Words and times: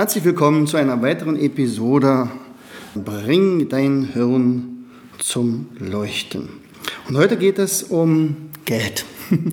Herzlich 0.00 0.24
willkommen 0.24 0.66
zu 0.66 0.78
einer 0.78 1.02
weiteren 1.02 1.36
Episode 1.36 2.30
Bring 2.94 3.68
dein 3.68 4.08
Hirn 4.14 4.86
zum 5.18 5.66
Leuchten. 5.78 6.48
Und 7.06 7.18
heute 7.18 7.36
geht 7.36 7.58
es 7.58 7.82
um 7.82 8.34
Geld. 8.64 9.04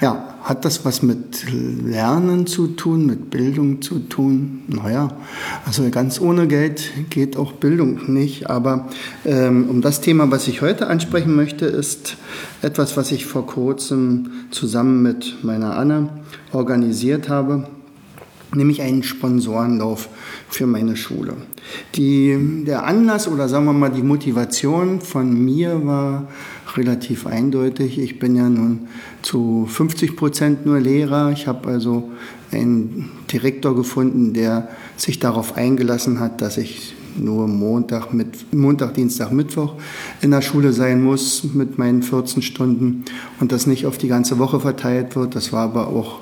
ja, 0.00 0.38
hat 0.42 0.64
das 0.64 0.84
was 0.84 1.04
mit 1.04 1.44
Lernen 1.52 2.48
zu 2.48 2.66
tun, 2.66 3.06
mit 3.06 3.30
Bildung 3.30 3.80
zu 3.80 4.00
tun? 4.00 4.62
Naja, 4.66 5.16
also 5.66 5.88
ganz 5.90 6.20
ohne 6.20 6.48
Geld 6.48 6.90
geht 7.10 7.36
auch 7.36 7.52
Bildung 7.52 8.12
nicht. 8.12 8.50
Aber 8.50 8.88
ähm, 9.24 9.70
um 9.70 9.82
das 9.82 10.00
Thema, 10.00 10.32
was 10.32 10.48
ich 10.48 10.62
heute 10.62 10.88
ansprechen 10.88 11.36
möchte, 11.36 11.66
ist 11.66 12.16
etwas, 12.60 12.96
was 12.96 13.12
ich 13.12 13.26
vor 13.26 13.46
kurzem 13.46 14.32
zusammen 14.50 15.00
mit 15.00 15.44
meiner 15.44 15.76
Anne 15.76 16.08
organisiert 16.52 17.28
habe 17.28 17.68
nämlich 18.54 18.82
einen 18.82 19.02
Sponsorenlauf 19.02 20.08
für 20.48 20.66
meine 20.66 20.96
Schule. 20.96 21.34
Die, 21.94 22.64
der 22.66 22.84
Anlass 22.84 23.28
oder 23.28 23.48
sagen 23.48 23.64
wir 23.64 23.72
mal 23.72 23.90
die 23.90 24.02
Motivation 24.02 25.00
von 25.00 25.32
mir 25.44 25.86
war 25.86 26.28
relativ 26.76 27.26
eindeutig. 27.26 27.98
Ich 27.98 28.18
bin 28.18 28.36
ja 28.36 28.48
nun 28.48 28.88
zu 29.22 29.66
50 29.68 30.16
Prozent 30.16 30.66
nur 30.66 30.80
Lehrer. 30.80 31.30
Ich 31.32 31.46
habe 31.46 31.68
also 31.68 32.10
einen 32.50 33.10
Direktor 33.30 33.74
gefunden, 33.74 34.32
der 34.32 34.68
sich 34.96 35.18
darauf 35.18 35.56
eingelassen 35.56 36.20
hat, 36.20 36.40
dass 36.40 36.58
ich 36.58 36.94
nur 37.16 37.46
Montag, 37.46 38.14
mit, 38.14 38.52
Montag, 38.54 38.94
Dienstag, 38.94 39.32
Mittwoch 39.32 39.74
in 40.22 40.30
der 40.30 40.40
Schule 40.40 40.72
sein 40.72 41.02
muss 41.02 41.44
mit 41.52 41.76
meinen 41.76 42.02
14 42.02 42.42
Stunden 42.42 43.04
und 43.40 43.52
das 43.52 43.66
nicht 43.66 43.86
auf 43.86 43.98
die 43.98 44.08
ganze 44.08 44.38
Woche 44.38 44.60
verteilt 44.60 45.14
wird. 45.14 45.34
Das 45.34 45.52
war 45.52 45.64
aber 45.64 45.88
auch 45.88 46.20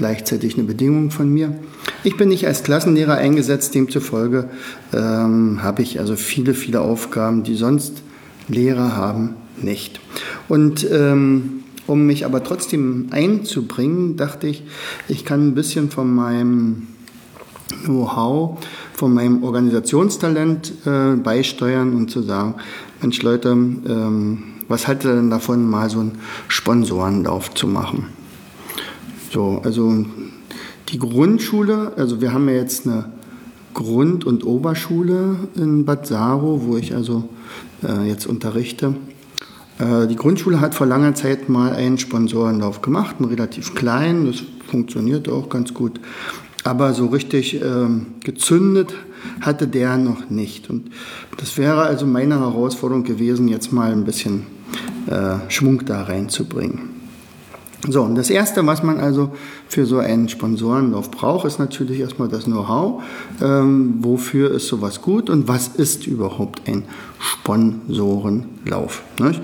gleichzeitig 0.00 0.54
eine 0.54 0.64
Bedingung 0.64 1.10
von 1.10 1.30
mir. 1.30 1.58
Ich 2.04 2.16
bin 2.16 2.30
nicht 2.30 2.46
als 2.46 2.62
Klassenlehrer 2.62 3.16
eingesetzt, 3.16 3.74
demzufolge 3.74 4.48
ähm, 4.94 5.62
habe 5.62 5.82
ich 5.82 6.00
also 6.00 6.16
viele, 6.16 6.54
viele 6.54 6.80
Aufgaben, 6.80 7.42
die 7.42 7.54
sonst 7.54 8.02
Lehrer 8.48 8.96
haben, 8.96 9.34
nicht. 9.60 10.00
Und 10.48 10.88
ähm, 10.90 11.64
um 11.86 12.06
mich 12.06 12.24
aber 12.24 12.42
trotzdem 12.42 13.08
einzubringen, 13.10 14.16
dachte 14.16 14.46
ich, 14.46 14.62
ich 15.06 15.26
kann 15.26 15.48
ein 15.48 15.54
bisschen 15.54 15.90
von 15.90 16.14
meinem 16.14 16.86
Know-how, 17.84 18.58
von 18.94 19.12
meinem 19.12 19.44
Organisationstalent 19.44 20.72
äh, 20.86 21.16
beisteuern 21.16 21.92
und 21.92 22.10
zu 22.10 22.22
sagen, 22.22 22.54
Mensch 23.02 23.20
Leute, 23.20 23.50
ähm, 23.50 24.44
was 24.66 24.88
haltet 24.88 25.10
ihr 25.10 25.16
denn 25.16 25.28
davon, 25.28 25.68
mal 25.68 25.90
so 25.90 26.00
einen 26.00 26.18
Sponsorenlauf 26.48 27.52
zu 27.52 27.66
machen? 27.66 28.06
So, 29.32 29.60
also 29.62 30.04
die 30.88 30.98
Grundschule, 30.98 31.92
also 31.96 32.20
wir 32.20 32.32
haben 32.32 32.48
ja 32.48 32.56
jetzt 32.56 32.84
eine 32.84 33.04
Grund- 33.74 34.24
und 34.24 34.44
Oberschule 34.44 35.36
in 35.54 35.84
Bad 35.84 36.08
Saro, 36.08 36.62
wo 36.64 36.76
ich 36.76 36.96
also 36.96 37.28
äh, 37.84 38.08
jetzt 38.08 38.26
unterrichte. 38.26 38.94
Äh, 39.78 40.08
die 40.08 40.16
Grundschule 40.16 40.60
hat 40.60 40.74
vor 40.74 40.88
langer 40.88 41.14
Zeit 41.14 41.48
mal 41.48 41.72
einen 41.74 41.96
Sponsorenlauf 41.96 42.82
gemacht, 42.82 43.16
einen 43.20 43.28
relativ 43.28 43.76
kleinen, 43.76 44.26
das 44.26 44.42
funktioniert 44.68 45.28
auch 45.28 45.48
ganz 45.48 45.74
gut. 45.74 46.00
Aber 46.64 46.92
so 46.92 47.06
richtig 47.06 47.62
äh, 47.62 47.86
gezündet 48.24 48.94
hatte 49.42 49.68
der 49.68 49.96
noch 49.96 50.28
nicht. 50.28 50.68
Und 50.68 50.90
das 51.36 51.56
wäre 51.56 51.82
also 51.82 52.04
meine 52.04 52.40
Herausforderung 52.40 53.04
gewesen, 53.04 53.46
jetzt 53.46 53.72
mal 53.72 53.92
ein 53.92 54.04
bisschen 54.04 54.46
äh, 55.06 55.36
Schwung 55.48 55.84
da 55.84 56.02
reinzubringen. 56.02 56.89
So, 57.88 58.02
und 58.02 58.14
das 58.14 58.28
Erste, 58.28 58.66
was 58.66 58.82
man 58.82 59.00
also 59.00 59.30
für 59.66 59.86
so 59.86 59.98
einen 59.98 60.28
Sponsorenlauf 60.28 61.10
braucht, 61.10 61.46
ist 61.46 61.58
natürlich 61.58 62.00
erstmal 62.00 62.28
das 62.28 62.44
Know-how. 62.44 63.02
Ähm, 63.40 63.94
wofür 64.00 64.50
ist 64.50 64.66
sowas 64.66 65.00
gut 65.00 65.30
und 65.30 65.48
was 65.48 65.68
ist 65.68 66.06
überhaupt 66.06 66.68
ein 66.68 66.84
Sponsorenlauf? 67.18 69.02
Nicht? 69.18 69.40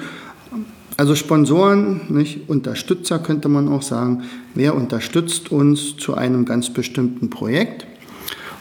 Also 0.98 1.14
Sponsoren, 1.14 2.02
nicht? 2.08 2.48
Unterstützer 2.48 3.18
könnte 3.18 3.48
man 3.48 3.68
auch 3.68 3.82
sagen. 3.82 4.24
Wer 4.54 4.74
unterstützt 4.74 5.50
uns 5.50 5.96
zu 5.96 6.14
einem 6.14 6.44
ganz 6.44 6.70
bestimmten 6.70 7.30
Projekt? 7.30 7.86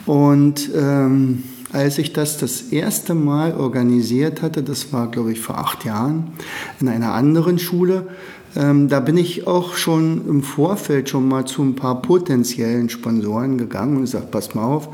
Und 0.05 0.69
ähm, 0.75 1.43
als 1.71 1.97
ich 1.97 2.13
das 2.13 2.37
das 2.37 2.61
erste 2.61 3.13
Mal 3.13 3.53
organisiert 3.55 4.41
hatte, 4.41 4.63
das 4.63 4.93
war 4.93 5.11
glaube 5.11 5.33
ich 5.33 5.41
vor 5.41 5.57
acht 5.57 5.83
Jahren, 5.83 6.31
in 6.79 6.87
einer 6.87 7.13
anderen 7.13 7.59
Schule, 7.59 8.07
ähm, 8.55 8.87
da 8.87 8.99
bin 8.99 9.17
ich 9.17 9.47
auch 9.47 9.75
schon 9.75 10.27
im 10.27 10.41
Vorfeld 10.43 11.09
schon 11.09 11.27
mal 11.27 11.45
zu 11.45 11.61
ein 11.61 11.75
paar 11.75 12.01
potenziellen 12.01 12.89
Sponsoren 12.89 13.57
gegangen 13.57 13.97
und 13.97 14.01
gesagt, 14.01 14.31
passt 14.31 14.55
mal 14.55 14.63
auf, 14.63 14.89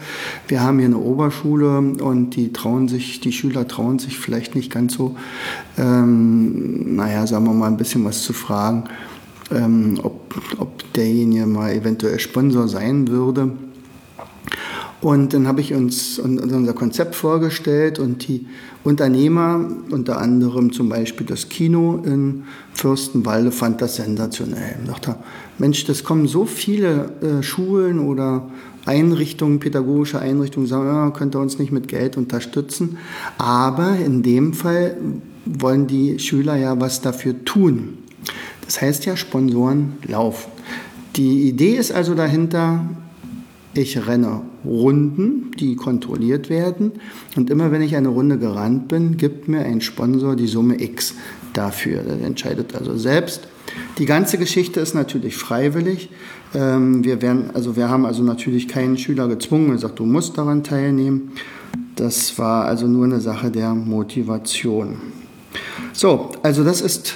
wir 0.48 0.62
haben 0.62 0.80
hier 0.80 0.88
eine 0.88 0.98
Oberschule 0.98 1.78
und 1.78 2.32
die 2.36 2.54
trauen 2.54 2.88
sich, 2.88 3.20
die 3.20 3.32
Schüler 3.32 3.68
trauen 3.68 4.00
sich 4.00 4.18
vielleicht 4.18 4.56
nicht 4.56 4.72
ganz 4.72 4.94
so, 4.94 5.16
ähm, 5.78 6.96
naja, 6.96 7.28
sagen 7.28 7.46
wir 7.46 7.54
mal 7.54 7.68
ein 7.68 7.78
bisschen 7.78 8.04
was 8.04 8.24
zu 8.24 8.34
fragen, 8.34 8.86
ähm, 9.52 10.00
ob, 10.02 10.36
ob 10.58 10.94
derjenige 10.94 11.46
mal 11.46 11.72
eventuell 11.74 12.20
Sponsor 12.20 12.68
sein 12.68 13.08
würde. 13.08 13.52
Und 15.02 15.34
dann 15.34 15.48
habe 15.48 15.62
ich 15.62 15.74
uns 15.74 16.20
unser 16.20 16.74
Konzept 16.74 17.16
vorgestellt 17.16 17.98
und 17.98 18.28
die 18.28 18.46
Unternehmer, 18.84 19.68
unter 19.90 20.20
anderem 20.20 20.72
zum 20.72 20.90
Beispiel 20.90 21.26
das 21.26 21.50
Kino 21.50 22.04
in 22.06 22.44
Fürstenwalde, 22.74 23.52
fand 23.52 23.82
das 23.82 23.96
sensationell. 23.96 24.78
Ich 24.84 24.90
dachte, 24.90 25.16
Mensch, 25.58 25.86
das 25.86 26.04
kommen 26.04 26.28
so 26.28 26.46
viele 26.46 27.14
äh, 27.22 27.42
Schulen 27.42 27.98
oder 27.98 28.48
Einrichtungen, 28.86 29.60
pädagogische 29.60 30.20
Einrichtungen, 30.20 30.68
sagen, 30.68 30.88
ja, 30.88 31.10
könnt 31.10 31.36
ihr 31.36 31.40
uns 31.40 31.58
nicht 31.58 31.72
mit 31.72 31.88
Geld 31.88 32.16
unterstützen. 32.16 32.98
Aber 33.40 33.96
in 33.96 34.22
dem 34.22 34.54
Fall 34.54 34.98
wollen 35.46 35.88
die 35.88 36.20
Schüler 36.20 36.58
ja 36.58 36.80
was 36.80 37.02
dafür 37.02 37.44
tun. 37.44 37.98
Das 38.66 38.82
heißt 38.82 39.06
ja 39.06 39.18
Sponsoren 39.18 39.94
laufen. 40.08 40.52
Die 41.16 41.50
Idee 41.50 41.76
ist 41.76 41.92
also 41.92 42.14
dahinter, 42.14 42.86
ich 43.74 44.08
renne 44.08 44.42
Runden, 44.66 45.52
die 45.60 45.76
kontrolliert 45.76 46.50
werden. 46.50 46.94
Und 47.36 47.50
immer 47.50 47.72
wenn 47.72 47.82
ich 47.82 47.96
eine 47.96 48.10
Runde 48.10 48.38
gerannt 48.38 48.88
bin, 48.88 49.18
gibt 49.18 49.48
mir 49.48 49.62
ein 49.62 49.82
Sponsor 49.82 50.36
die 50.36 50.48
Summe 50.48 50.82
X 50.82 51.16
dafür. 51.54 52.04
Der 52.04 52.22
entscheidet 52.22 52.76
also 52.76 52.96
selbst. 52.98 53.48
Die 53.98 54.06
ganze 54.06 54.38
Geschichte 54.38 54.80
ist 54.80 54.94
natürlich 54.94 55.36
freiwillig. 55.36 56.10
Ähm, 56.54 57.04
wir, 57.04 57.22
werden, 57.22 57.52
also 57.54 57.76
wir 57.76 57.90
haben 57.90 58.06
also 58.06 58.24
natürlich 58.24 58.68
keinen 58.68 58.98
Schüler 58.98 59.28
gezwungen 59.28 59.68
und 59.68 59.74
gesagt, 59.74 60.00
du 60.00 60.06
musst 60.06 60.38
daran 60.38 60.64
teilnehmen. 60.64 61.32
Das 61.96 62.38
war 62.38 62.66
also 62.66 62.88
nur 62.88 63.06
eine 63.06 63.22
Sache 63.22 63.52
der 63.52 63.74
Motivation. 63.74 64.98
So, 65.94 66.32
also 66.42 66.64
das 66.64 66.82
ist 66.82 67.16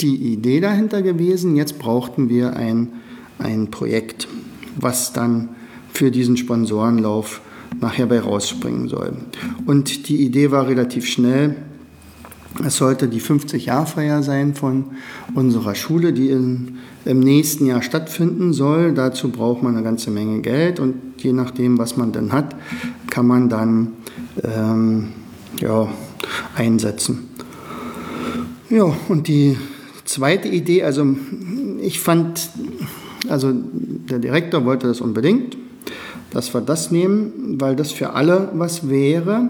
die 0.00 0.32
Idee 0.32 0.60
dahinter 0.60 1.02
gewesen. 1.02 1.56
Jetzt 1.56 1.78
brauchten 1.78 2.28
wir 2.28 2.56
ein, 2.56 2.92
ein 3.38 3.70
Projekt, 3.70 4.28
was 4.76 5.12
dann 5.12 5.50
für 5.98 6.12
diesen 6.12 6.36
Sponsorenlauf 6.36 7.40
nachher 7.80 8.06
bei 8.06 8.20
rausspringen 8.20 8.88
soll. 8.88 9.14
Und 9.66 10.08
die 10.08 10.24
Idee 10.24 10.52
war 10.52 10.68
relativ 10.68 11.06
schnell. 11.06 11.56
Es 12.64 12.76
sollte 12.76 13.08
die 13.08 13.20
50-Jahr-Feier 13.20 14.22
sein 14.22 14.54
von 14.54 14.84
unserer 15.34 15.74
Schule, 15.74 16.12
die 16.12 16.30
in, 16.30 16.78
im 17.04 17.18
nächsten 17.18 17.66
Jahr 17.66 17.82
stattfinden 17.82 18.52
soll. 18.52 18.94
Dazu 18.94 19.30
braucht 19.30 19.64
man 19.64 19.74
eine 19.74 19.82
ganze 19.82 20.12
Menge 20.12 20.40
Geld 20.40 20.78
und 20.78 20.94
je 21.18 21.32
nachdem, 21.32 21.78
was 21.78 21.96
man 21.96 22.12
dann 22.12 22.30
hat, 22.30 22.54
kann 23.10 23.26
man 23.26 23.48
dann 23.48 23.92
ähm, 24.44 25.08
ja, 25.60 25.88
einsetzen. 26.54 27.28
Ja, 28.70 28.84
und 29.08 29.26
die 29.26 29.56
zweite 30.04 30.46
Idee, 30.46 30.84
also 30.84 31.04
ich 31.82 31.98
fand, 31.98 32.50
also 33.28 33.52
der 33.52 34.20
Direktor 34.20 34.64
wollte 34.64 34.86
das 34.86 35.00
unbedingt 35.00 35.56
dass 36.32 36.52
wir 36.54 36.60
das 36.60 36.90
nehmen, 36.90 37.56
weil 37.60 37.76
das 37.76 37.92
für 37.92 38.12
alle 38.14 38.50
was 38.54 38.88
wäre. 38.88 39.48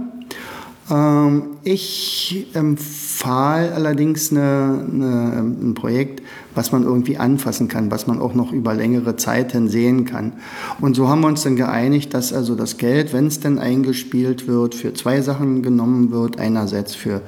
Ähm, 0.91 1.43
ich 1.65 2.47
fahl 2.77 3.73
allerdings 3.73 4.31
eine, 4.31 4.87
eine, 4.91 5.43
ein 5.43 5.75
Projekt, 5.75 6.23
was 6.55 6.73
man 6.73 6.85
irgendwie 6.85 7.19
anfassen 7.19 7.69
kann, 7.69 7.91
was 7.91 8.07
man 8.07 8.21
auch 8.21 8.35
noch 8.35 8.53
über 8.53 8.75
längere 8.75 9.17
Zeit 9.17 9.53
hin 9.53 9.69
sehen 9.69 10.05
kann. 10.05 10.35
Und 10.81 10.95
so 10.95 11.09
haben 11.09 11.21
wir 11.21 11.29
uns 11.29 11.43
dann 11.43 11.57
geeinigt, 11.57 12.15
dass 12.15 12.33
also 12.33 12.55
das 12.55 12.79
Geld, 12.79 13.13
wenn 13.13 13.27
es 13.27 13.41
denn 13.41 13.59
eingespielt 13.59 14.47
wird, 14.47 14.75
für 14.75 14.95
zwei 14.95 15.21
Sachen 15.21 15.63
genommen 15.63 16.11
wird. 16.11 16.39
Einerseits 16.39 16.95
für 16.95 17.23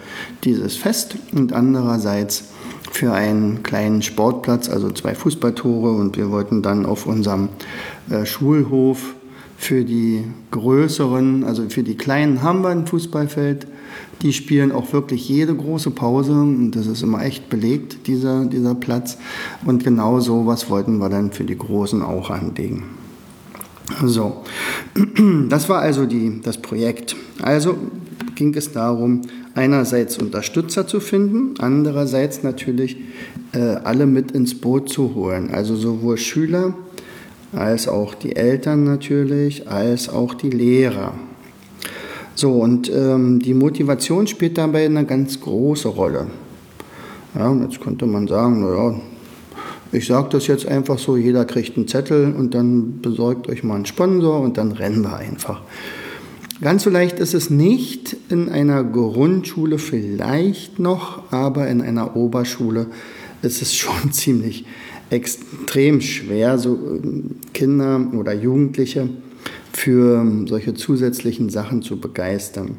dieses 0.45 0.77
Fest 0.77 1.17
und 1.33 1.53
andererseits 1.53 2.45
für 2.93 3.13
einen 3.13 3.63
kleinen 3.63 4.03
Sportplatz, 4.03 4.69
also 4.69 4.91
zwei 4.91 5.15
Fußballtore. 5.15 5.93
Und 5.93 6.17
wir 6.17 6.31
wollten 6.31 6.63
dann 6.63 6.87
auf 6.87 7.07
unserem 7.07 7.51
äh, 8.11 8.25
Schulhof 8.25 9.15
für 9.61 9.85
die 9.85 10.25
größeren, 10.53 11.45
also 11.45 11.69
für 11.69 11.83
die 11.83 11.95
kleinen 11.95 12.43
haben 12.43 12.63
wir 12.63 12.71
ein 12.71 12.87
Fußballfeld. 12.87 13.67
Die 14.23 14.33
spielen 14.33 14.73
auch 14.73 14.91
wirklich 14.95 15.29
jede 15.29 15.55
große 15.55 15.91
Pause 15.91 16.33
und 16.33 16.71
das 16.71 16.87
ist 16.87 17.03
immer 17.03 17.23
echt 17.23 17.51
belegt, 17.51 18.07
dieser, 18.07 18.47
dieser 18.47 18.75
Platz. 18.75 19.19
Und 19.67 19.85
genau 19.85 20.19
so 20.19 20.47
was 20.47 20.71
wollten 20.71 20.97
wir 20.97 21.11
dann 21.11 21.31
für 21.31 21.45
die 21.45 21.59
Großen 21.59 22.01
auch 22.01 22.31
anlegen. 22.31 22.85
So, 24.03 24.45
das 25.51 25.69
war 25.69 25.81
also 25.81 26.07
die, 26.07 26.41
das 26.43 26.57
Projekt. 26.57 27.15
Also 27.43 27.77
ging 28.37 28.55
es 28.55 28.73
darum, 28.73 29.21
einerseits 29.55 30.17
Unterstützer 30.17 30.87
zu 30.87 31.01
finden, 31.01 31.55
andererseits 31.59 32.43
natürlich 32.43 32.97
äh, 33.53 33.59
alle 33.59 34.07
mit 34.07 34.31
ins 34.31 34.59
Boot 34.59 34.89
zu 34.89 35.15
holen. 35.15 35.51
Also 35.53 35.77
sowohl 35.77 36.17
Schüler, 36.17 36.73
als 37.53 37.89
auch 37.89 38.15
die 38.15 38.37
Eltern 38.37 38.85
natürlich, 38.85 39.69
als 39.69 40.09
auch 40.09 40.35
die 40.35 40.51
Lehrer. 40.51 41.15
So, 42.35 42.53
und 42.53 42.91
ähm, 42.91 43.41
die 43.41 43.55
Motivation 43.55 44.27
spielt 44.27 44.57
dabei 44.57 44.85
eine 44.87 45.05
ganz 45.05 45.41
große 45.41 45.89
Rolle. 45.89 46.29
Ja, 47.35 47.55
jetzt 47.55 47.81
könnte 47.81 48.07
man 48.07 48.27
sagen, 48.29 48.61
naja, 48.61 48.99
ich 49.93 50.07
sage 50.07 50.29
das 50.31 50.47
jetzt 50.47 50.67
einfach 50.67 50.99
so, 50.99 51.17
jeder 51.17 51.45
kriegt 51.45 51.77
einen 51.77 51.89
Zettel 51.89 52.35
und 52.35 52.55
dann 52.55 53.01
besorgt 53.01 53.49
euch 53.49 53.65
mal 53.65 53.75
einen 53.75 53.87
Sponsor 53.87 54.41
und 54.41 54.57
dann 54.57 54.73
rennen 54.73 55.03
wir 55.03 55.17
einfach. 55.17 55.63
Ganz 56.61 56.85
so 56.85 56.91
leicht 56.91 57.19
ist 57.19 57.35
es 57.35 57.51
nicht 57.51 58.17
in 58.29 58.49
einer 58.49 58.85
Grundschule 58.85 59.79
vielleicht 59.79 60.79
noch, 60.79 61.33
aber 61.33 61.69
in 61.69 61.81
einer 61.81 62.17
Oberschule 62.17 62.87
ist 63.43 63.63
es 63.63 63.75
schon 63.75 64.13
ziemlich 64.13 64.65
extrem 65.11 66.01
schwer, 66.01 66.59
so 66.59 66.75
ähm, 66.75 67.37
Kinder 67.53 68.01
oder 68.15 68.33
Jugendliche 68.33 69.09
für 69.73 70.21
ähm, 70.21 70.47
solche 70.47 70.75
zusätzlichen 70.75 71.51
Sachen 71.51 71.83
zu 71.83 72.01
begeistern. 72.01 72.77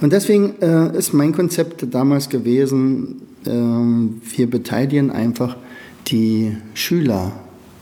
Und 0.00 0.12
deswegen 0.12 0.54
äh, 0.60 0.96
ist 0.96 1.12
mein 1.12 1.32
Konzept 1.32 1.84
damals 1.92 2.28
gewesen, 2.28 3.22
äh, 3.44 3.50
wir 3.50 4.48
beteiligen 4.48 5.10
einfach 5.10 5.56
die 6.06 6.56
Schüler 6.74 7.32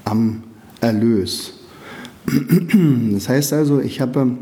am 0.04 0.42
Erlös. 0.80 1.52
Das 3.12 3.28
heißt 3.28 3.52
also, 3.52 3.80
ich 3.80 4.00
habe 4.00 4.36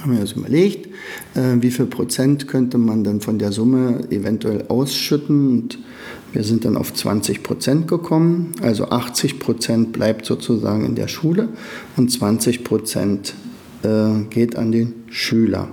haben 0.00 0.12
wir 0.12 0.20
uns 0.20 0.32
überlegt, 0.32 0.86
äh, 1.34 1.56
wie 1.60 1.70
viel 1.70 1.86
Prozent 1.86 2.48
könnte 2.48 2.78
man 2.78 3.04
dann 3.04 3.20
von 3.20 3.38
der 3.38 3.52
Summe 3.52 4.00
eventuell 4.10 4.64
ausschütten 4.68 5.48
und 5.50 5.78
wir 6.32 6.44
sind 6.44 6.64
dann 6.64 6.76
auf 6.76 6.94
20 6.94 7.42
Prozent 7.42 7.88
gekommen, 7.88 8.52
also 8.62 8.88
80 8.88 9.38
Prozent 9.38 9.92
bleibt 9.92 10.26
sozusagen 10.26 10.84
in 10.84 10.94
der 10.94 11.08
Schule 11.08 11.48
und 11.96 12.10
20 12.10 12.64
Prozent 12.64 13.34
äh, 13.82 14.22
geht 14.30 14.56
an 14.56 14.72
den 14.72 14.94
Schüler. 15.08 15.68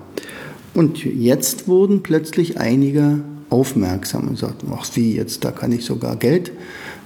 Und 0.74 1.04
jetzt 1.04 1.68
wurden 1.68 2.04
plötzlich 2.04 2.60
einige 2.60 3.20
aufmerksam 3.50 4.28
und 4.28 4.38
sagten, 4.38 4.68
ach 4.72 4.86
wie, 4.96 5.16
jetzt 5.16 5.44
da 5.44 5.52
kann 5.52 5.72
ich 5.72 5.86
sogar 5.86 6.16
Geld 6.16 6.52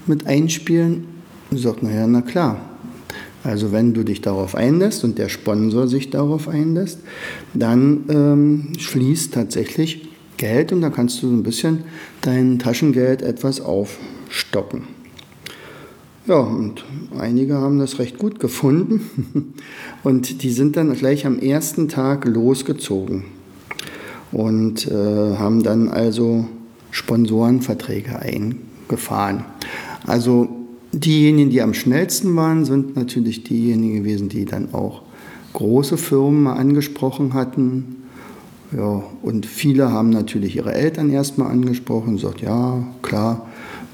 mit 0.07 0.27
einspielen. 0.27 1.05
Und 1.49 1.57
sagt, 1.57 1.83
naja, 1.83 2.07
na 2.07 2.21
klar. 2.21 2.70
Also 3.43 3.71
wenn 3.71 3.93
du 3.93 4.03
dich 4.03 4.21
darauf 4.21 4.55
einlässt 4.55 5.03
und 5.03 5.17
der 5.17 5.29
Sponsor 5.29 5.87
sich 5.87 6.09
darauf 6.09 6.47
einlässt, 6.47 6.99
dann 7.53 8.03
ähm, 8.09 8.73
schließt 8.77 9.33
tatsächlich 9.33 10.09
Geld 10.37 10.71
und 10.71 10.81
da 10.81 10.89
kannst 10.89 11.21
du 11.21 11.27
so 11.27 11.33
ein 11.33 11.43
bisschen 11.43 11.83
dein 12.21 12.59
Taschengeld 12.59 13.21
etwas 13.21 13.61
aufstocken. 13.61 14.83
Ja, 16.27 16.39
und 16.39 16.83
einige 17.17 17.55
haben 17.55 17.79
das 17.79 17.97
recht 17.97 18.19
gut 18.19 18.39
gefunden 18.39 19.53
und 20.03 20.43
die 20.43 20.51
sind 20.51 20.77
dann 20.77 20.93
gleich 20.93 21.25
am 21.25 21.39
ersten 21.39 21.89
Tag 21.89 22.25
losgezogen 22.25 23.23
und 24.31 24.87
äh, 24.87 24.93
haben 25.37 25.63
dann 25.63 25.89
also 25.89 26.47
Sponsorenverträge 26.91 28.19
eingefahren. 28.19 29.45
Also 30.05 30.60
diejenigen, 30.91 31.49
die 31.49 31.61
am 31.61 31.73
schnellsten 31.73 32.35
waren, 32.35 32.65
sind 32.65 32.95
natürlich 32.95 33.43
diejenigen 33.43 34.03
gewesen, 34.03 34.29
die 34.29 34.45
dann 34.45 34.73
auch 34.73 35.01
große 35.53 35.97
Firmen 35.97 36.47
angesprochen 36.47 37.33
hatten, 37.33 37.97
ja, 38.75 39.03
und 39.21 39.45
viele 39.45 39.91
haben 39.91 40.11
natürlich 40.11 40.55
ihre 40.55 40.73
Eltern 40.73 41.09
erstmal 41.09 41.51
angesprochen 41.51 42.09
und 42.09 42.15
gesagt, 42.15 42.41
ja, 42.41 42.81
klar, 43.01 43.47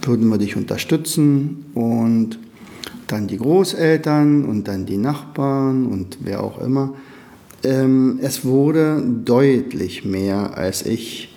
würden 0.04 0.30
wir 0.30 0.38
dich 0.38 0.56
unterstützen. 0.56 1.66
Und 1.74 2.38
dann 3.08 3.28
die 3.28 3.38
Großeltern 3.38 4.46
und 4.46 4.68
dann 4.68 4.86
die 4.86 4.98
Nachbarn 4.98 5.88
und 5.88 6.20
wer 6.22 6.44
auch 6.44 6.60
immer. 6.62 6.94
Ähm, 7.64 8.20
es 8.22 8.46
wurde 8.46 9.02
deutlich 9.26 10.06
mehr, 10.06 10.58
als 10.58 10.86
ich 10.86 11.34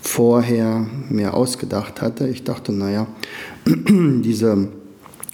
vorher 0.00 0.86
mir 1.10 1.34
ausgedacht 1.34 2.00
hatte. 2.00 2.28
Ich 2.28 2.44
dachte, 2.44 2.72
naja, 2.72 3.06
diese 3.66 4.68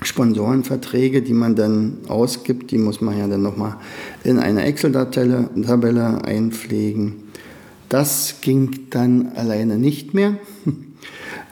Sponsorenverträge, 0.02 1.22
die 1.22 1.32
man 1.32 1.54
dann 1.54 1.98
ausgibt, 2.08 2.70
die 2.70 2.78
muss 2.78 3.00
man 3.00 3.18
ja 3.18 3.26
dann 3.26 3.42
nochmal 3.42 3.76
in 4.24 4.38
eine 4.38 4.64
Excel-Tabelle 4.64 6.24
einpflegen. 6.24 7.14
Das 7.88 8.36
ging 8.40 8.80
dann 8.90 9.32
alleine 9.34 9.78
nicht 9.78 10.14
mehr. 10.14 10.38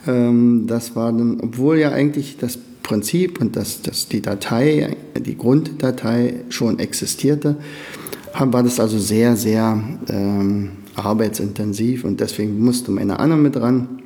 Ähm, 0.05 0.65
das 0.67 0.97
war 0.97 1.13
dann, 1.13 1.39
obwohl 1.41 1.79
ja 1.79 1.91
eigentlich 1.91 2.37
das 2.37 2.59
Prinzip 2.83 3.41
und 3.41 3.55
das, 3.55 3.83
das 3.83 4.09
die 4.09 4.21
Datei, 4.21 4.97
die 5.17 5.37
Grunddatei 5.37 6.41
schon 6.49 6.81
existierte, 6.81 7.57
war 8.37 8.63
das 8.63 8.81
also 8.81 8.99
sehr, 8.99 9.37
sehr 9.37 9.81
ähm, 10.09 10.71
arbeitsintensiv 10.97 12.05
und 12.05 12.21
deswegen 12.21 12.59
musste 12.59 12.91
meine 12.91 13.21
Anna 13.21 13.37
mit 13.37 13.57
ran. 13.57 14.01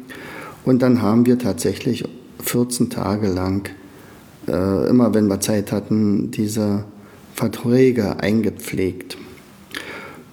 Und 0.64 0.82
dann 0.82 1.00
haben 1.00 1.26
wir 1.26 1.38
tatsächlich 1.38 2.04
14 2.42 2.90
Tage 2.90 3.28
lang, 3.28 3.70
äh, 4.48 4.88
immer 4.88 5.14
wenn 5.14 5.26
wir 5.26 5.40
Zeit 5.40 5.72
hatten, 5.72 6.30
diese 6.30 6.84
Verträge 7.34 8.20
eingepflegt. 8.20 9.18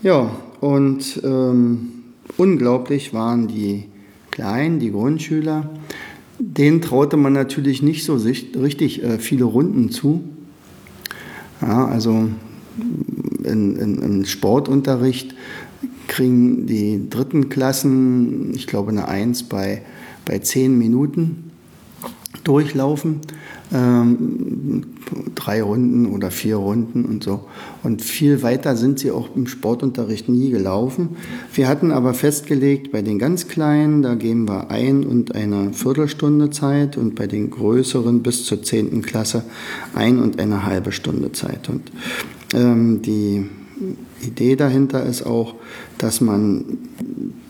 Ja, 0.02 0.32
und 0.62 1.22
ähm, 1.24 1.92
unglaublich 2.38 3.14
waren 3.14 3.48
die 3.48 3.86
Kleinen, 4.32 4.80
die 4.80 4.92
Grundschüler. 4.92 5.70
Denen 6.40 6.82
traute 6.82 7.18
man 7.18 7.34
natürlich 7.34 7.82
nicht 7.82 8.04
so 8.06 8.16
richtig 8.16 9.04
äh, 9.04 9.20
viele 9.20 9.46
Runden 9.46 9.92
zu. 9.92 10.24
Ja, 11.62 11.86
also 11.88 12.30
in, 13.44 13.76
in, 13.76 14.02
im 14.02 14.26
Sportunterricht 14.26 15.36
kriegen 16.08 16.66
die 16.66 17.10
dritten 17.10 17.50
Klassen, 17.50 18.54
ich 18.56 18.68
glaube, 18.68 18.92
eine 18.92 19.08
Eins 19.08 19.44
bei, 19.44 19.82
bei 20.26 20.40
zehn 20.40 20.78
Minuten 20.78 21.52
durchlaufen 22.44 23.22
ähm, 23.74 24.84
drei 25.36 25.62
Runden 25.62 26.06
oder 26.06 26.32
vier 26.32 26.58
Runden 26.58 27.06
und 27.06 27.24
so. 27.24 27.42
Und 27.82 28.02
viel 28.02 28.44
weiter 28.44 28.76
sind 28.76 29.00
sie 29.00 29.12
auch 29.12 29.36
im 29.36 29.48
Sportunterricht 29.48 30.30
nie 30.30 30.52
gelaufen. 30.52 31.10
Wir 31.54 31.68
hatten 31.68 31.92
aber 31.92 32.14
festgelegt, 32.14 32.92
bei 32.92 33.02
den 33.02 33.20
ganz 33.20 33.48
Kleinen, 33.48 34.02
da 34.02 34.16
geben 34.16 34.48
wir 34.48 34.70
ein 34.70 35.04
und 35.06 35.36
eine 35.36 35.74
Viertelstunde 35.74 36.52
Zeit 36.52 36.98
und 36.98 37.16
bei 37.16 37.28
den 37.28 37.50
Größeren 37.50 38.22
bis 38.22 38.46
zur 38.46 38.62
zehnten 38.64 39.02
Klasse 39.02 39.44
ein 39.96 40.20
und 40.20 40.40
eine 40.40 40.66
halbe 40.66 40.92
Stunde 40.92 41.32
Zeit. 41.32 41.70
Und 41.70 41.92
ähm, 42.54 43.02
die 43.02 43.46
Idee 44.22 44.56
dahinter 44.56 45.04
ist 45.06 45.26
auch, 45.26 45.56
dass 45.98 46.22
man 46.22 46.78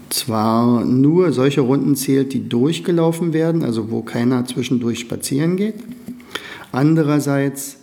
zwar 0.10 0.86
nur 0.86 1.32
solche 1.32 1.62
Runden 1.62 1.96
zählt, 1.96 2.34
die 2.34 2.48
durchgelaufen 2.48 3.34
werden, 3.34 3.64
also 3.64 3.90
wo 3.90 4.02
keiner 4.02 4.46
zwischendurch 4.46 5.00
spazieren 5.00 5.58
geht, 5.58 5.76
Andererseits 6.74 7.78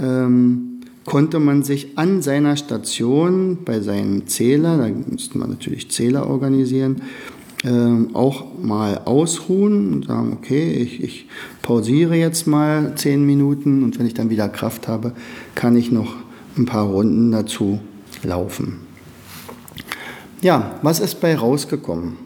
ähm, 0.00 0.80
konnte 1.06 1.38
man 1.38 1.62
sich 1.62 1.96
an 1.96 2.22
seiner 2.22 2.56
Station 2.56 3.58
bei 3.64 3.80
seinem 3.80 4.26
Zähler, 4.26 4.76
da 4.78 4.88
müsste 4.88 5.38
man 5.38 5.48
natürlich 5.48 5.90
Zähler 5.90 6.28
organisieren, 6.28 7.02
ähm, 7.64 8.10
auch 8.14 8.58
mal 8.60 9.02
ausruhen 9.04 9.92
und 9.92 10.06
sagen, 10.06 10.36
okay, 10.36 10.72
ich, 10.72 11.02
ich 11.02 11.28
pausiere 11.62 12.16
jetzt 12.16 12.48
mal 12.48 12.96
zehn 12.96 13.24
Minuten 13.24 13.84
und 13.84 13.98
wenn 14.00 14.06
ich 14.06 14.14
dann 14.14 14.28
wieder 14.28 14.48
Kraft 14.48 14.88
habe, 14.88 15.12
kann 15.54 15.76
ich 15.76 15.92
noch 15.92 16.16
ein 16.58 16.66
paar 16.66 16.86
Runden 16.86 17.30
dazu 17.30 17.78
laufen. 18.24 18.80
Ja, 20.40 20.80
was 20.82 20.98
ist 20.98 21.20
bei 21.20 21.36
rausgekommen? 21.36 22.16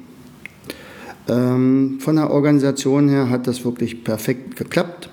Ähm, 1.29 1.99
von 2.01 2.17
der 2.17 2.31
Organisation 2.31 3.11
her 3.11 3.29
hat 3.29 3.47
das 3.47 3.67
wirklich 3.67 4.03
perfekt 4.03 4.57
geklappt. 4.57 5.11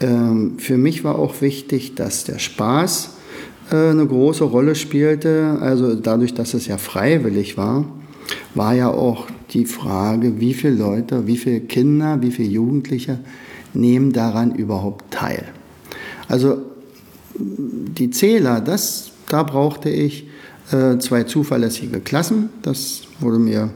Ähm, 0.00 0.58
für 0.58 0.76
mich 0.76 1.04
war 1.04 1.18
auch 1.18 1.40
wichtig, 1.40 1.94
dass 1.94 2.24
der 2.24 2.38
Spaß 2.38 3.10
äh, 3.70 3.90
eine 3.90 4.06
große 4.06 4.44
Rolle 4.44 4.74
spielte. 4.74 5.58
Also 5.60 5.94
dadurch, 5.94 6.34
dass 6.34 6.54
es 6.54 6.66
ja 6.66 6.78
freiwillig 6.78 7.56
war, 7.56 7.84
war 8.54 8.74
ja 8.74 8.88
auch 8.90 9.26
die 9.52 9.64
Frage, 9.64 10.40
wie 10.40 10.54
viele 10.54 10.76
Leute, 10.76 11.26
wie 11.26 11.36
viele 11.36 11.60
Kinder, 11.60 12.20
wie 12.20 12.30
viele 12.30 12.48
Jugendliche 12.48 13.20
nehmen 13.74 14.12
daran 14.12 14.54
überhaupt 14.54 15.10
teil. 15.10 15.44
Also 16.28 16.58
die 17.38 18.10
Zähler, 18.10 18.60
das, 18.60 19.12
da 19.28 19.42
brauchte 19.42 19.90
ich 19.90 20.26
äh, 20.72 20.98
zwei 20.98 21.24
zuverlässige 21.24 22.00
Klassen. 22.00 22.48
Das 22.62 23.02
wurde 23.20 23.38
mir, 23.38 23.70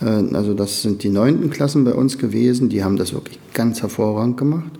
äh, 0.00 0.34
also 0.34 0.54
das 0.54 0.82
sind 0.82 1.02
die 1.02 1.08
neunten 1.08 1.50
Klassen 1.50 1.84
bei 1.84 1.94
uns 1.94 2.18
gewesen. 2.18 2.68
Die 2.68 2.84
haben 2.84 2.96
das 2.96 3.12
wirklich 3.12 3.38
ganz 3.54 3.82
hervorragend 3.82 4.36
gemacht. 4.36 4.70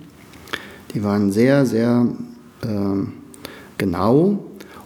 Die 0.96 1.04
waren 1.04 1.30
sehr, 1.30 1.66
sehr 1.66 2.06
äh, 2.62 2.68
genau 3.76 4.42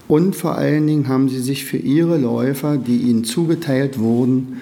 und 0.08 0.34
vor 0.34 0.56
allen 0.56 0.88
Dingen 0.88 1.06
haben 1.06 1.28
sie 1.28 1.38
sich 1.38 1.64
für 1.64 1.76
ihre 1.76 2.18
Läufer, 2.18 2.78
die 2.78 3.02
ihnen 3.02 3.22
zugeteilt 3.22 4.00
wurden, 4.00 4.56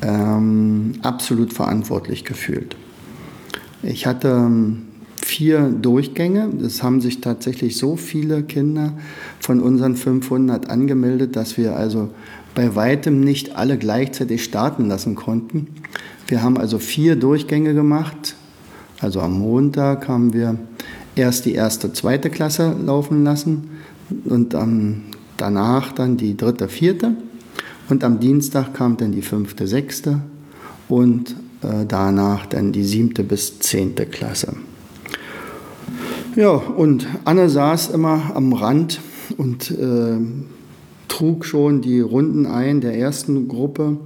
ähm, 0.00 0.92
absolut 1.02 1.52
verantwortlich 1.52 2.24
gefühlt. 2.24 2.76
Ich 3.82 4.06
hatte 4.06 4.28
ähm, 4.28 4.82
vier 5.16 5.70
Durchgänge. 5.70 6.52
Es 6.64 6.84
haben 6.84 7.00
sich 7.00 7.20
tatsächlich 7.20 7.78
so 7.78 7.96
viele 7.96 8.44
Kinder 8.44 8.92
von 9.40 9.58
unseren 9.58 9.96
500 9.96 10.70
angemeldet, 10.70 11.34
dass 11.34 11.56
wir 11.56 11.74
also 11.74 12.10
bei 12.54 12.76
weitem 12.76 13.18
nicht 13.18 13.56
alle 13.56 13.76
gleichzeitig 13.76 14.44
starten 14.44 14.86
lassen 14.86 15.16
konnten. 15.16 15.66
Wir 16.28 16.44
haben 16.44 16.56
also 16.56 16.78
vier 16.78 17.16
Durchgänge 17.16 17.74
gemacht. 17.74 18.36
Also 19.02 19.20
am 19.20 19.40
Montag 19.40 20.06
haben 20.06 20.32
wir 20.32 20.56
erst 21.16 21.44
die 21.44 21.54
erste, 21.54 21.92
zweite 21.92 22.30
Klasse 22.30 22.76
laufen 22.86 23.24
lassen 23.24 23.70
und 24.24 24.54
am, 24.54 25.02
danach 25.36 25.92
dann 25.92 26.16
die 26.16 26.36
dritte, 26.36 26.68
vierte. 26.68 27.16
Und 27.88 28.04
am 28.04 28.20
Dienstag 28.20 28.74
kam 28.74 28.96
dann 28.96 29.10
die 29.10 29.22
fünfte, 29.22 29.66
sechste 29.66 30.20
und 30.88 31.34
äh, 31.62 31.84
danach 31.86 32.46
dann 32.46 32.70
die 32.70 32.84
siebte 32.84 33.24
bis 33.24 33.58
zehnte 33.58 34.06
Klasse. 34.06 34.54
Ja, 36.36 36.50
und 36.50 37.06
Anne 37.24 37.50
saß 37.50 37.88
immer 37.88 38.32
am 38.34 38.52
Rand 38.52 39.00
und 39.36 39.70
äh, 39.72 40.16
trug 41.08 41.44
schon 41.44 41.82
die 41.82 42.00
Runden 42.00 42.46
ein 42.46 42.80
der 42.80 42.96
ersten 42.96 43.48
Gruppe. 43.48 43.96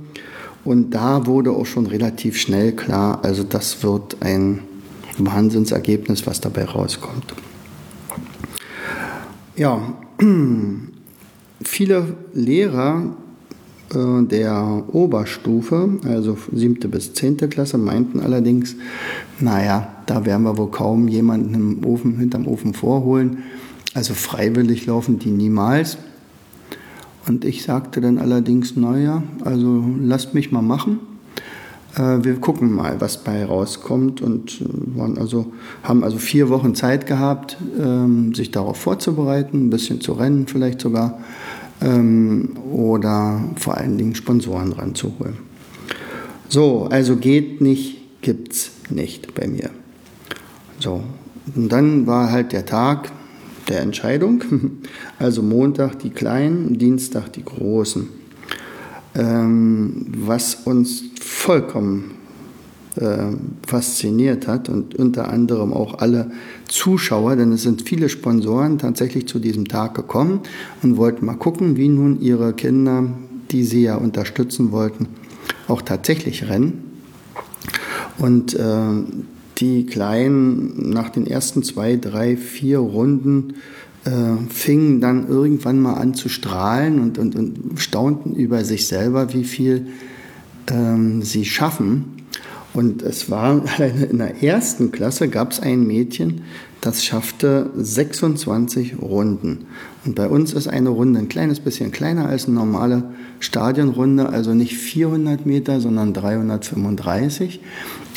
Und 0.65 0.91
da 0.91 1.27
wurde 1.27 1.53
auch 1.53 1.67
schon 1.67 1.87
relativ 1.87 2.39
schnell 2.39 2.73
klar, 2.73 3.21
also 3.23 3.45
das 3.45 3.85
wird 3.85 4.17
ein 4.21 4.61
Wahnsinnsergebnis, 5.19 6.27
was 6.27 6.41
dabei 6.41 6.65
rauskommt. 6.65 7.35
Ja, 9.57 9.81
viele 11.63 12.17
Lehrer 12.35 13.17
äh, 13.95 14.23
der 14.23 14.85
Oberstufe, 14.93 15.99
also 16.05 16.37
siebte 16.53 16.89
bis 16.89 17.15
zehnte 17.15 17.49
Klasse, 17.49 17.79
meinten 17.79 18.21
allerdings, 18.21 18.77
naja, 19.41 19.89
da 20.07 20.25
werden 20.25 20.43
wir 20.43 20.57
wohl 20.59 20.71
kaum 20.71 21.09
jemanden 21.09 21.55
im 21.55 21.85
Ofen, 21.85 22.19
hinterm 22.19 22.47
Ofen 22.47 22.75
vorholen. 22.75 23.45
Also 23.95 24.15
freiwillig 24.15 24.87
laufen 24.87 25.19
die 25.19 25.31
niemals. 25.31 25.97
Und 27.27 27.45
ich 27.45 27.63
sagte 27.63 28.01
dann 28.01 28.19
allerdings, 28.19 28.77
naja, 28.77 29.23
also 29.45 29.85
lasst 30.01 30.35
mich 30.35 30.53
mal 30.53 30.63
machen. 30.63 31.01
Äh, 31.97 32.25
wir 32.25 32.37
gucken 32.37 32.73
mal, 32.73 33.01
was 33.01 33.25
bei 33.25 33.45
rauskommt 33.45 34.21
und 34.21 34.61
äh, 34.61 34.65
waren 34.97 35.19
also, 35.19 35.53
haben 35.83 36.05
also 36.05 36.19
vier 36.19 36.49
Wochen 36.49 36.75
Zeit 36.75 37.07
gehabt, 37.07 37.57
ähm, 37.79 38.35
sich 38.35 38.51
darauf 38.51 38.77
vorzubereiten, 38.77 39.67
ein 39.67 39.71
bisschen 39.71 40.01
zu 40.01 40.13
rennen 40.13 40.47
vielleicht 40.47 40.81
sogar 40.81 41.19
ähm, 41.81 42.57
oder 42.71 43.43
vor 43.57 43.77
allen 43.77 43.99
Dingen 43.99 44.15
Sponsoren 44.15 44.73
ranzuholen. 44.73 45.37
So, 46.49 46.87
also 46.91 47.17
geht 47.17 47.61
nicht, 47.61 48.23
gibt's 48.23 48.71
nicht 48.91 49.35
bei 49.35 49.49
mir. 49.49 49.71
So, 50.79 51.03
und 51.55 51.71
dann 51.71 52.07
war 52.07 52.31
halt 52.31 52.53
der 52.53 52.67
Tag 52.67 53.11
der 53.69 53.81
Entscheidung. 53.81 54.43
Also 55.19 55.43
Montag 55.43 56.01
die 56.01 56.11
Kleinen, 56.11 56.77
Dienstag 56.77 57.33
die 57.33 57.43
Großen. 57.43 58.07
Ähm, 59.15 60.07
was 60.15 60.57
uns 60.67 61.16
vollkommen 61.47 62.11
äh, 62.97 63.19
fasziniert 63.65 64.49
hat 64.49 64.69
und 64.69 64.97
unter 64.97 65.29
anderem 65.29 65.73
auch 65.73 65.99
alle 65.99 66.33
Zuschauer, 66.67 67.37
denn 67.37 67.53
es 67.53 67.63
sind 67.63 67.83
viele 67.83 68.09
Sponsoren 68.09 68.79
tatsächlich 68.79 69.29
zu 69.29 69.39
diesem 69.39 69.69
Tag 69.69 69.95
gekommen 69.95 70.41
und 70.83 70.97
wollten 70.97 71.25
mal 71.25 71.37
gucken, 71.37 71.77
wie 71.77 71.87
nun 71.87 72.21
ihre 72.21 72.53
Kinder, 72.53 73.05
die 73.53 73.63
sie 73.63 73.83
ja 73.83 73.95
unterstützen 73.95 74.73
wollten, 74.73 75.07
auch 75.69 75.83
tatsächlich 75.83 76.49
rennen. 76.49 76.83
Und 78.19 78.55
äh, 78.55 78.65
die 79.59 79.87
Kleinen 79.87 80.91
nach 80.91 81.11
den 81.11 81.29
ersten 81.29 81.63
zwei, 81.63 81.95
drei, 81.95 82.37
vier 82.37 82.81
Runden 82.81 83.55
äh, 84.05 84.11
fingen 84.49 85.01
dann 85.01 85.29
irgendwann 85.29 85.79
mal 85.79 85.95
an 85.95 86.15
zu 86.15 86.29
strahlen 86.29 86.99
und, 86.99 87.19
und, 87.19 87.37
und 87.37 87.79
staunten 87.79 88.35
über 88.35 88.65
sich 88.65 88.89
selber, 88.89 89.33
wie 89.33 89.45
viel 89.45 89.87
ähm, 90.71 91.23
sie 91.23 91.45
schaffen. 91.45 92.27
Und 92.73 93.03
es 93.03 93.31
war 93.31 93.63
in 94.11 94.19
der 94.19 94.43
ersten 94.43 94.93
Klasse 94.93 95.29
gab 95.29 95.53
es 95.53 95.61
ein 95.61 95.87
Mädchen, 95.87 96.43
das 96.81 97.05
schaffte 97.05 97.71
26 97.77 99.01
Runden. 99.01 99.67
Und 100.05 100.15
bei 100.15 100.29
uns 100.29 100.53
ist 100.53 100.69
eine 100.69 100.91
Runde 100.91 101.19
ein 101.19 101.29
kleines 101.29 101.59
bisschen 101.59 101.91
kleiner 101.91 102.29
als 102.29 102.47
eine 102.47 102.55
normale 102.55 103.03
Stadionrunde, 103.41 104.29
also 104.29 104.55
nicht 104.55 104.77
400 104.77 105.47
Meter, 105.47 105.81
sondern 105.81 106.13
335. 106.13 107.61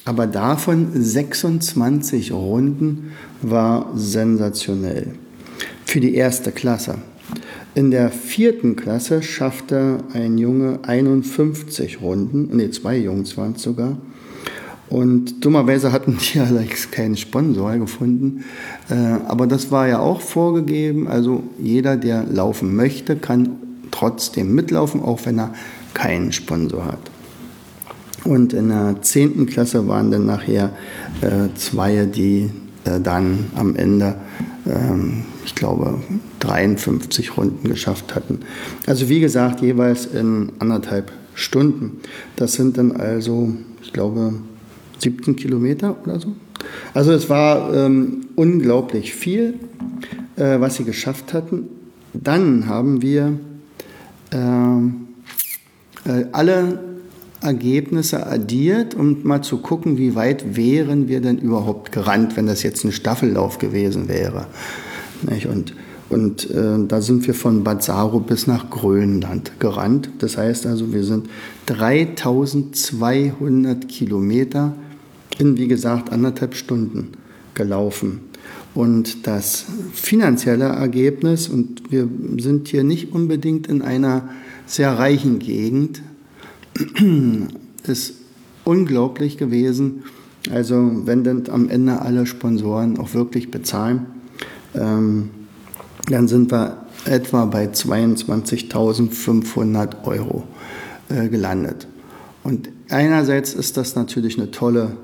Aber 0.06 0.28
davon 0.28 0.90
26 0.94 2.32
Runden 2.32 3.12
war 3.42 3.92
sensationell 3.96 5.16
für 5.86 6.00
die 6.00 6.16
erste 6.16 6.52
Klasse. 6.52 6.96
In 7.76 7.92
der 7.92 8.10
vierten 8.10 8.76
Klasse 8.76 9.22
schaffte 9.22 10.00
ein 10.14 10.38
Junge 10.38 10.80
51 10.84 12.02
Runden, 12.02 12.50
nee, 12.56 12.72
zwei 12.72 12.98
Jungs 12.98 13.38
waren 13.38 13.54
es 13.56 13.62
sogar. 13.62 13.98
Und 14.90 15.46
dummerweise 15.46 15.92
hatten 15.92 16.18
die 16.18 16.40
allerdings 16.40 16.90
keinen 16.90 17.16
Sponsor 17.16 17.78
gefunden. 17.78 18.44
Äh, 18.90 18.96
aber 19.28 19.46
das 19.46 19.72
war 19.72 19.88
ja 19.88 20.00
auch 20.00 20.22
vorgegeben. 20.22 21.08
Also 21.08 21.44
jeder, 21.60 21.96
der 21.96 22.24
laufen 22.24 22.76
möchte, 22.76 23.16
kann 23.16 23.58
trotzdem 23.92 24.56
mitlaufen, 24.56 25.02
auch 25.02 25.26
wenn 25.26 25.40
er 25.40 25.54
keinen 25.94 26.32
Sponsor 26.32 26.86
hat. 26.86 27.00
Und 28.24 28.54
in 28.54 28.70
der 28.70 29.02
10. 29.02 29.46
Klasse 29.46 29.88
waren 29.88 30.12
dann 30.12 30.26
nachher 30.26 30.72
äh, 31.22 31.54
zwei, 31.56 32.06
die 32.06 32.50
äh, 32.84 33.00
dann 33.00 33.46
am 33.56 33.76
Ende, 33.76 34.16
ich 35.46 35.56
glaube, 35.56 36.00
53 36.40 37.38
Runden 37.38 37.68
geschafft 37.68 38.16
hatten. 38.16 38.42
Also 38.86 39.10
wie 39.10 39.20
gesagt, 39.20 39.62
jeweils 39.62 40.06
in 40.06 40.52
anderthalb 40.60 41.12
Stunden. 41.34 42.02
Das 42.36 42.54
sind 42.54 42.78
dann 42.78 42.92
also, 42.92 43.54
ich 43.82 43.94
glaube, 43.94 44.34
17 45.00 45.36
Kilometer 45.36 45.96
oder 46.04 46.20
so. 46.20 46.36
Also 46.94 47.12
es 47.12 47.30
war 47.30 47.74
ähm, 47.74 48.28
unglaublich 48.36 49.14
viel, 49.14 49.56
äh, 50.36 50.60
was 50.60 50.76
sie 50.76 50.84
geschafft 50.84 51.34
hatten. 51.34 51.70
Dann 52.14 52.68
haben 52.68 53.02
wir 53.02 53.40
ähm, 54.32 55.08
äh, 56.06 56.26
alle 56.32 56.89
Ergebnisse 57.42 58.28
addiert, 58.28 58.96
um 58.96 59.24
mal 59.24 59.42
zu 59.42 59.58
gucken, 59.58 59.98
wie 59.98 60.16
weit 60.16 60.58
wären 60.58 61.08
wir 61.08 61.22
denn 61.22 61.38
überhaupt 61.38 61.92
gerannt, 61.92 62.36
wenn 62.36 62.48
das 62.48 62.64
jetzt 62.64 62.84
ein 62.84 62.92
Staffellauf 62.92 63.60
gewesen 63.60 64.10
wäre. 64.10 64.48
Und, 65.50 65.74
und 66.10 66.52
äh, 66.52 66.86
da 66.88 67.02
sind 67.02 67.28
wir 67.28 67.34
von 67.34 67.64
Bad 67.64 67.84
Saro 67.84 68.20
bis 68.20 68.48
nach 68.48 68.70
Grönland 68.70 69.60
gerannt. 69.60 70.10
Das 70.20 70.38
heißt 70.38 70.66
also, 70.66 70.94
wir 70.94 71.04
sind 71.04 71.30
3200 71.68 73.88
Kilometer 73.88 74.76
in, 75.38 75.58
wie 75.58 75.68
gesagt, 75.68 76.12
anderthalb 76.12 76.56
Stunden 76.56 77.10
gelaufen. 77.54 78.22
Und 78.76 79.28
das 79.28 79.66
finanzielle 79.94 80.66
Ergebnis, 80.66 81.48
und 81.48 81.92
wir 81.92 82.10
sind 82.38 82.68
hier 82.68 82.84
nicht 82.84 83.14
unbedingt 83.14 83.68
in 83.68 83.82
einer 83.82 84.30
sehr 84.66 85.00
reichen 85.00 85.40
Gegend, 85.40 86.02
ist 87.88 88.14
unglaublich 88.64 89.38
gewesen. 89.38 90.04
Also 90.52 90.92
wenn 91.06 91.24
dann 91.24 91.44
am 91.50 91.70
Ende 91.70 92.02
alle 92.02 92.26
Sponsoren 92.26 92.98
auch 92.98 93.14
wirklich 93.14 93.52
bezahlen, 93.52 94.08
ähm, 94.74 95.30
dann 96.08 96.28
sind 96.28 96.52
wir 96.52 96.88
etwa 97.06 97.46
bei 97.46 97.68
22.500 97.68 100.04
Euro 100.06 100.48
äh, 101.10 101.30
gelandet. 101.30 101.88
Und 102.44 102.70
einerseits 102.90 103.54
ist 103.54 103.78
das 103.78 103.96
natürlich 103.96 104.38
eine 104.38 104.52
tolle 104.52 104.98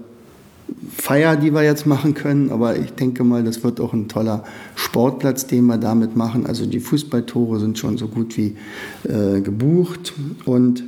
Feier, 0.97 1.35
die 1.35 1.53
wir 1.53 1.61
jetzt 1.63 1.85
machen 1.85 2.15
können, 2.15 2.49
aber 2.49 2.75
ich 2.77 2.93
denke 2.93 3.23
mal, 3.23 3.43
das 3.43 3.63
wird 3.63 3.79
auch 3.79 3.93
ein 3.93 4.07
toller 4.07 4.43
Sportplatz, 4.75 5.45
den 5.45 5.65
wir 5.65 5.77
damit 5.77 6.15
machen. 6.15 6.47
Also 6.47 6.65
die 6.65 6.79
Fußballtore 6.79 7.59
sind 7.59 7.77
schon 7.77 7.97
so 7.97 8.07
gut 8.07 8.35
wie 8.37 8.55
äh, 9.03 9.41
gebucht. 9.41 10.13
Und 10.45 10.83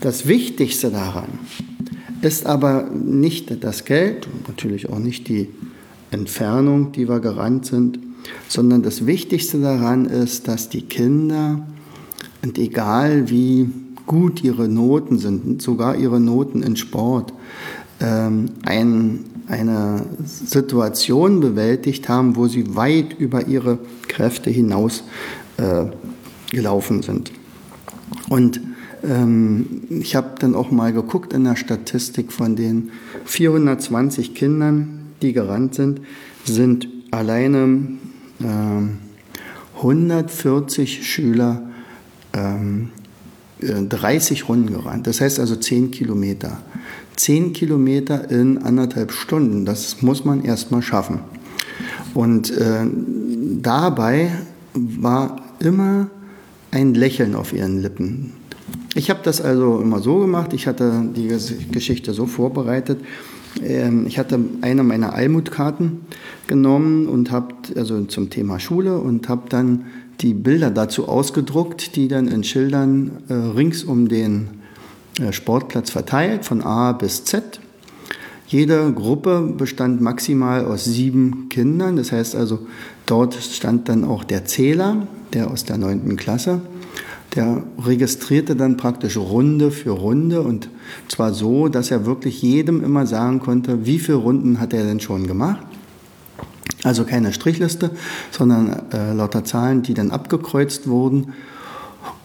das 0.00 0.26
Wichtigste 0.26 0.90
daran 0.90 1.38
ist 2.24 2.46
aber 2.46 2.88
nicht 2.90 3.62
das 3.62 3.84
Geld, 3.84 4.26
natürlich 4.48 4.88
auch 4.88 4.98
nicht 4.98 5.28
die 5.28 5.48
Entfernung, 6.10 6.92
die 6.92 7.08
wir 7.08 7.20
gerannt 7.20 7.66
sind, 7.66 7.98
sondern 8.48 8.82
das 8.82 9.06
Wichtigste 9.06 9.60
daran 9.60 10.06
ist, 10.06 10.48
dass 10.48 10.68
die 10.68 10.82
Kinder, 10.82 11.66
und 12.42 12.58
egal 12.58 13.30
wie 13.30 13.68
gut 14.06 14.42
ihre 14.42 14.68
Noten 14.68 15.18
sind, 15.18 15.60
sogar 15.60 15.96
ihre 15.96 16.20
Noten 16.20 16.62
in 16.62 16.76
Sport, 16.76 17.32
ähm, 18.00 18.46
ein, 18.64 19.24
eine 19.46 20.04
Situation 20.24 21.40
bewältigt 21.40 22.08
haben, 22.08 22.36
wo 22.36 22.46
sie 22.46 22.74
weit 22.74 23.18
über 23.18 23.46
ihre 23.46 23.78
Kräfte 24.08 24.50
hinaus 24.50 25.04
äh, 25.58 25.86
gelaufen 26.50 27.02
sind. 27.02 27.32
Und 28.28 28.60
ich 30.00 30.16
habe 30.16 30.30
dann 30.38 30.54
auch 30.54 30.70
mal 30.70 30.92
geguckt 30.92 31.32
in 31.32 31.44
der 31.44 31.56
Statistik 31.56 32.32
von 32.32 32.56
den 32.56 32.90
420 33.26 34.34
Kindern, 34.34 35.06
die 35.20 35.32
gerannt 35.32 35.74
sind, 35.74 36.00
sind 36.44 36.88
alleine 37.10 37.98
ähm, 38.40 38.98
140 39.76 41.06
Schüler 41.06 41.62
ähm, 42.32 42.90
30 43.60 44.40
äh, 44.40 44.44
Runden 44.44 44.72
gerannt. 44.72 45.06
Das 45.06 45.20
heißt 45.20 45.38
also 45.38 45.56
10 45.56 45.90
Kilometer. 45.90 46.58
10 47.16 47.52
Kilometer 47.52 48.30
in 48.30 48.58
anderthalb 48.58 49.12
Stunden, 49.12 49.64
das 49.64 50.02
muss 50.02 50.24
man 50.24 50.44
erstmal 50.44 50.82
schaffen. 50.82 51.20
Und 52.12 52.50
äh, 52.50 52.86
dabei 53.62 54.30
war 54.72 55.40
immer 55.60 56.08
ein 56.70 56.94
Lächeln 56.94 57.34
auf 57.34 57.52
ihren 57.52 57.80
Lippen. 57.80 58.32
Ich 58.94 59.10
habe 59.10 59.20
das 59.22 59.40
also 59.40 59.80
immer 59.80 60.00
so 60.00 60.18
gemacht, 60.20 60.52
ich 60.52 60.66
hatte 60.66 61.02
die 61.14 61.28
Geschichte 61.72 62.12
so 62.12 62.26
vorbereitet. 62.26 63.00
Ähm, 63.62 64.06
ich 64.06 64.18
hatte 64.18 64.38
eine 64.62 64.82
meiner 64.82 65.14
Almutkarten 65.14 66.02
genommen 66.46 67.08
und 67.08 67.30
habe 67.30 67.54
also 67.76 68.04
zum 68.04 68.30
Thema 68.30 68.60
Schule 68.60 68.98
und 68.98 69.28
habe 69.28 69.48
dann 69.48 69.86
die 70.20 70.34
Bilder 70.34 70.70
dazu 70.70 71.08
ausgedruckt, 71.08 71.96
die 71.96 72.08
dann 72.08 72.28
in 72.28 72.44
Schildern 72.44 73.10
äh, 73.28 73.34
rings 73.34 73.82
um 73.82 74.08
den 74.08 74.48
äh, 75.20 75.32
Sportplatz 75.32 75.90
verteilt, 75.90 76.44
von 76.44 76.62
A 76.62 76.92
bis 76.92 77.24
Z. 77.24 77.60
Jede 78.46 78.92
Gruppe 78.92 79.54
bestand 79.56 80.00
maximal 80.00 80.64
aus 80.66 80.84
sieben 80.84 81.48
Kindern. 81.48 81.96
Das 81.96 82.12
heißt 82.12 82.36
also, 82.36 82.60
dort 83.06 83.34
stand 83.34 83.88
dann 83.88 84.04
auch 84.04 84.22
der 84.22 84.44
Zähler, 84.44 85.06
der 85.32 85.50
aus 85.50 85.64
der 85.64 85.78
neunten 85.78 86.16
Klasse. 86.16 86.60
Der 87.34 87.62
registrierte 87.84 88.54
dann 88.54 88.76
praktisch 88.76 89.16
Runde 89.16 89.70
für 89.70 89.90
Runde 89.90 90.42
und 90.42 90.68
zwar 91.08 91.32
so, 91.32 91.68
dass 91.68 91.90
er 91.90 92.06
wirklich 92.06 92.42
jedem 92.42 92.84
immer 92.84 93.06
sagen 93.06 93.40
konnte, 93.40 93.86
wie 93.86 93.98
viele 93.98 94.18
Runden 94.18 94.60
hat 94.60 94.72
er 94.72 94.84
denn 94.84 95.00
schon 95.00 95.26
gemacht. 95.26 95.60
Also 96.84 97.04
keine 97.04 97.32
Strichliste, 97.32 97.90
sondern 98.30 98.82
äh, 98.92 99.14
lauter 99.14 99.42
Zahlen, 99.44 99.82
die 99.82 99.94
dann 99.94 100.10
abgekreuzt 100.10 100.86
wurden. 100.86 101.32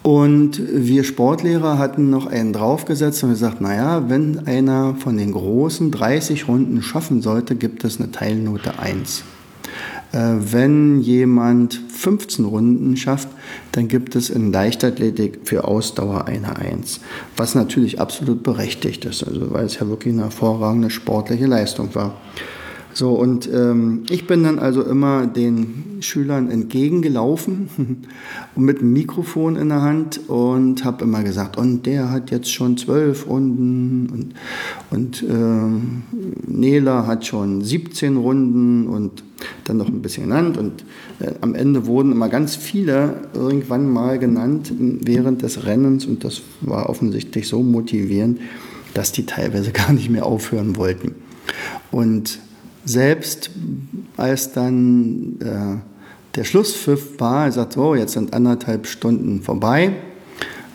Und 0.04 0.62
wir 0.72 1.04
Sportlehrer 1.04 1.78
hatten 1.78 2.10
noch 2.10 2.28
einen 2.28 2.54
draufgesetzt 2.54 3.24
und 3.24 3.32
gesagt, 3.32 3.62
naja, 3.62 4.10
wenn 4.10 4.48
einer 4.48 4.96
von 4.96 5.18
den 5.18 5.32
großen 5.32 5.92
30 5.92 6.48
Runden 6.48 6.82
schaffen 6.82 7.22
sollte, 7.22 7.56
gibt 7.56 7.84
es 7.84 8.00
eine 8.00 8.12
Teilnote 8.12 8.80
1. 8.80 9.24
Äh, 10.12 10.36
wenn 10.39 11.01
jemand 11.01 11.75
15 11.75 12.46
Runden 12.46 12.98
schafft, 12.98 13.30
dann 13.74 13.88
gibt 13.88 14.15
es 14.15 14.30
in 14.30 14.52
Leichtathletik 14.52 15.41
für 15.43 15.65
Ausdauer 15.65 16.26
eine 16.26 16.58
1, 16.58 17.02
was 17.38 17.56
natürlich 17.56 18.00
absolut 18.00 18.41
berechtigt 18.41 19.06
ist, 19.06 19.24
also 19.24 19.52
weil 19.54 19.65
es 19.65 19.80
ja 19.80 19.88
wirklich 19.88 20.13
eine 20.13 20.24
hervorragende 20.24 20.89
sportliche 20.89 21.45
Leistung 21.45 21.93
war. 21.93 22.19
So, 22.93 23.12
und 23.12 23.49
ähm, 23.54 24.04
ich 24.10 24.25
bin 24.25 24.43
dann 24.43 24.60
also 24.60 24.82
immer 24.84 25.28
den 25.28 25.97
Schülern 25.99 26.49
entgegengelaufen 26.49 27.69
mit 28.56 28.80
einem 28.80 28.93
Mikrofon 28.93 29.56
in 29.56 29.69
der 29.69 29.82
Hand 29.82 30.21
und 30.28 30.84
habe 30.84 31.04
immer 31.04 31.23
gesagt, 31.23 31.58
und 31.58 31.86
der 31.86 32.10
hat 32.10 32.32
jetzt 32.32 32.52
schon 32.52 32.78
zwölf 32.78 33.28
Runden 33.28 34.10
und, 34.10 34.34
und 34.89 35.23
äh, 35.23 36.52
Nela 36.52 37.06
hat 37.06 37.25
schon 37.25 37.63
17 37.63 38.17
Runden 38.17 38.88
und 38.88 39.23
dann 39.65 39.78
noch 39.78 39.88
ein 39.88 40.02
bisschen 40.02 40.23
genannt. 40.23 40.58
Und 40.58 40.84
äh, 41.19 41.32
am 41.41 41.56
Ende 41.56 41.86
wurden 41.86 42.12
immer 42.12 42.30
ganz 42.30 42.56
viele 42.56 43.15
irgendwann 43.34 43.89
mal 43.89 44.19
genannt 44.19 44.73
während 44.78 45.41
des 45.41 45.65
Rennens 45.65 46.06
und 46.06 46.23
das 46.23 46.41
war 46.62 46.89
offensichtlich 46.89 47.47
so 47.47 47.62
motivierend, 47.62 48.39
dass 48.93 49.12
die 49.12 49.25
teilweise 49.25 49.71
gar 49.73 49.93
nicht 49.93 50.10
mehr 50.10 50.25
aufhören 50.25 50.75
wollten. 50.75 51.15
Und 51.91 52.39
selbst 52.86 53.52
als 54.18 54.54
dann 54.54 55.38
äh, 55.42 56.36
der 56.36 56.44
Schlusspfiff 56.44 57.20
war, 57.20 57.46
er 57.46 57.52
sagt, 57.52 57.78
oh, 57.78 57.96
jetzt 57.96 58.13
sind 58.13 58.34
anderthalb 58.34 58.88
Stunden 58.88 59.42
vorbei, 59.42 59.94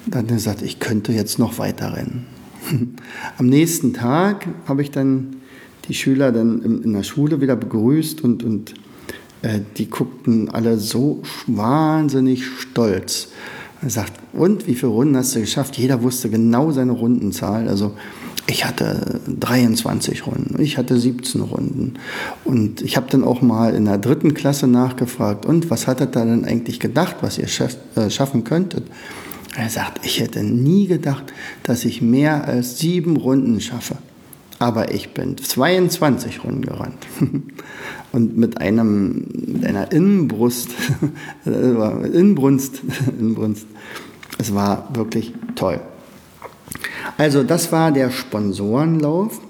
dann 0.07 0.25
hat 0.25 0.31
er 0.31 0.37
gesagt, 0.37 0.63
ich 0.63 0.81
könnte 0.81 1.13
jetzt 1.13 1.39
noch 1.39 1.59
weiter 1.59 1.97
rennen. 1.97 2.27
Am 3.39 3.47
nächsten 3.47 3.95
Tag 3.95 4.47
habe 4.67 4.83
ich 4.83 4.91
dann 4.91 5.37
die 5.89 5.95
Schüler 5.95 6.33
dann 6.33 6.83
in 6.83 6.93
der 6.93 7.03
Schule 7.03 7.41
wieder 7.41 7.57
begrüßt 7.57 8.23
und, 8.25 8.43
und 8.43 8.75
äh, 9.43 9.61
die 9.77 9.91
guckten 9.91 10.49
alle 10.49 10.79
so 10.79 11.23
wahnsinnig 11.47 12.47
stolz. 12.47 13.29
Er 13.83 13.91
sagt, 13.91 14.13
und 14.33 14.67
wie 14.67 14.75
viele 14.75 14.93
Runden 14.93 15.17
hast 15.17 15.35
du 15.37 15.41
geschafft? 15.41 15.77
Jeder 15.77 16.03
wusste 16.03 16.31
genau 16.31 16.71
seine 16.71 16.93
Rundenzahl. 16.93 17.69
Also 17.69 17.93
ich 18.47 18.65
hatte 18.65 19.21
23 19.27 20.27
Runden, 20.27 20.61
ich 20.61 20.77
hatte 20.77 20.99
17 20.99 21.41
Runden. 21.41 21.95
Und 22.45 22.83
ich 22.83 22.97
habe 22.97 23.07
dann 23.11 23.25
auch 23.25 23.41
mal 23.41 23.75
in 23.75 23.87
der 23.87 23.99
dritten 23.99 24.35
Klasse 24.35 24.67
nachgefragt, 24.67 25.47
und 25.47 25.71
was 25.71 25.87
hattet 25.87 26.17
ihr 26.17 26.25
denn 26.25 26.45
eigentlich 26.45 26.81
gedacht, 26.81 27.17
was 27.23 27.39
ihr 27.39 27.49
äh, 27.97 28.11
schaffen 28.11 28.45
könntet? 28.45 28.85
Er 29.57 29.71
sagt, 29.71 30.05
ich 30.05 30.21
hätte 30.21 30.43
nie 30.43 30.87
gedacht, 30.87 31.33
dass 31.63 31.85
ich 31.85 32.03
mehr 32.03 32.45
als 32.45 32.79
sieben 32.79 33.17
Runden 33.17 33.61
schaffe. 33.61 33.97
Aber 34.59 34.93
ich 34.93 35.15
bin 35.15 35.39
22 35.39 36.45
Runden 36.45 36.63
gerannt. 36.63 37.07
Und 38.13 38.37
mit, 38.37 38.61
einem, 38.61 39.27
mit 39.47 39.67
einer 39.67 39.91
Innenbrust, 39.91 40.71
Innenbrunst, 41.45 42.83
Innenbrunst, 43.19 43.67
es 44.39 44.55
war 44.55 44.89
wirklich 44.95 45.33
toll. 45.55 45.81
Also 47.17 47.43
das 47.43 47.71
war 47.73 47.93
der 47.93 48.11
Sponsorenlauf. 48.11 49.41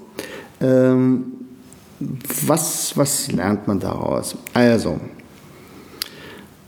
Ähm, 0.61 1.25
was, 2.45 2.95
was 2.97 3.31
lernt 3.31 3.67
man 3.67 3.79
daraus? 3.79 4.35
Also, 4.53 4.99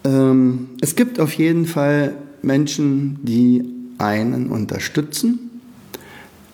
ähm, 0.03 0.69
es 0.81 0.95
gibt 0.95 1.19
auf 1.19 1.33
jeden 1.33 1.65
Fall 1.65 2.15
Menschen, 2.41 3.19
die 3.23 3.63
einen 3.97 4.49
unterstützen. 4.49 5.39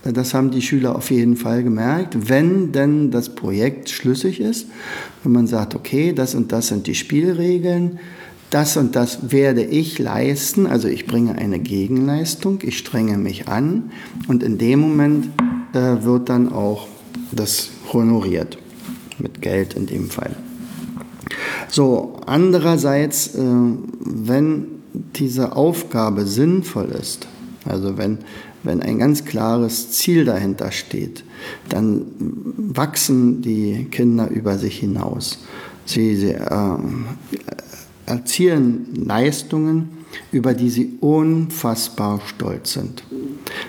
Das 0.03 0.33
haben 0.33 0.51
die 0.51 0.61
Schüler 0.61 0.95
auf 0.95 1.11
jeden 1.11 1.37
Fall 1.37 1.63
gemerkt. 1.63 2.29
Wenn 2.29 2.73
denn 2.73 3.09
das 3.09 3.35
Projekt 3.35 3.89
schlüssig 3.89 4.41
ist, 4.41 4.67
wenn 5.23 5.31
man 5.31 5.47
sagt, 5.47 5.75
okay, 5.75 6.11
das 6.13 6.35
und 6.35 6.51
das 6.51 6.67
sind 6.67 6.87
die 6.87 6.95
Spielregeln, 6.95 7.99
das 8.53 8.77
und 8.77 8.95
das 8.95 9.31
werde 9.31 9.63
ich 9.63 9.97
leisten, 9.97 10.67
also 10.67 10.87
ich 10.87 11.07
bringe 11.07 11.35
eine 11.35 11.59
Gegenleistung, 11.59 12.59
ich 12.61 12.77
strenge 12.77 13.17
mich 13.17 13.47
an 13.47 13.91
und 14.27 14.43
in 14.43 14.57
dem 14.57 14.79
Moment 14.79 15.29
äh, 15.73 16.03
wird 16.03 16.29
dann 16.29 16.51
auch 16.51 16.87
das 17.31 17.69
honoriert, 17.91 18.59
mit 19.17 19.41
Geld 19.41 19.73
in 19.73 19.87
dem 19.87 20.09
Fall. 20.09 20.35
So, 21.67 22.19
andererseits, 22.27 23.33
äh, 23.33 23.41
wenn 23.41 24.65
diese 25.15 25.55
Aufgabe 25.55 26.27
sinnvoll 26.27 26.89
ist, 26.89 27.27
also 27.65 27.97
wenn, 27.97 28.19
wenn 28.61 28.83
ein 28.83 28.99
ganz 28.99 29.25
klares 29.25 29.91
Ziel 29.91 30.25
dahinter 30.25 30.71
steht, 30.71 31.23
dann 31.69 32.05
wachsen 32.55 33.41
die 33.41 33.87
Kinder 33.89 34.29
über 34.29 34.59
sich 34.59 34.77
hinaus. 34.77 35.39
Sie, 35.85 36.15
sie 36.15 36.33
äh, 36.33 36.77
erzielen 38.05 38.87
Leistungen, 38.95 39.89
über 40.31 40.53
die 40.53 40.69
sie 40.69 40.97
unfassbar 40.99 42.21
stolz 42.25 42.73
sind. 42.73 43.03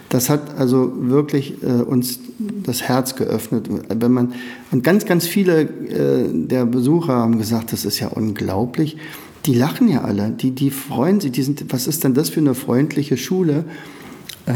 Das 0.09 0.31
hat 0.31 0.59
also 0.59 0.93
wirklich 0.97 1.63
äh, 1.63 1.67
uns 1.67 2.19
das 2.39 2.83
Herz 2.83 3.17
geöffnet. 3.17 3.69
Wenn 3.89 4.13
man, 4.13 4.35
und 4.71 4.85
ganz, 4.85 5.07
ganz 5.07 5.27
viele 5.27 5.63
äh, 5.63 6.29
der 6.33 6.67
Besucher 6.67 7.15
haben 7.15 7.39
gesagt, 7.39 7.73
das 7.73 7.85
ist 7.85 7.99
ja 8.01 8.09
unglaublich. 8.09 8.97
Die 9.47 9.55
lachen 9.55 9.89
ja 9.89 10.03
alle, 10.03 10.31
die, 10.31 10.53
die 10.53 10.71
freuen 10.71 11.21
sich, 11.21 11.33
die 11.33 11.43
sind, 11.43 11.73
was 11.73 11.87
ist 11.87 12.05
denn 12.05 12.15
das 12.15 12.31
für 12.31 12.41
eine 12.41 12.55
freundliche 12.55 13.17
Schule? 13.17 13.65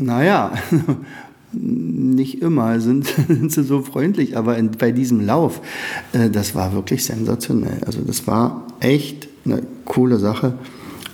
Naja, 0.00 0.52
nicht 1.52 2.42
immer 2.42 2.80
sind, 2.80 3.06
sind 3.28 3.52
sie 3.52 3.62
so 3.62 3.82
freundlich, 3.82 4.36
aber 4.36 4.58
in, 4.58 4.70
bei 4.72 4.92
diesem 4.92 5.24
Lauf, 5.24 5.60
äh, 6.12 6.30
das 6.30 6.54
war 6.54 6.72
wirklich 6.74 7.04
sensationell. 7.04 7.78
Also 7.86 8.00
das 8.06 8.26
war 8.26 8.66
echt 8.80 9.28
eine 9.44 9.62
coole 9.84 10.18
Sache 10.18 10.54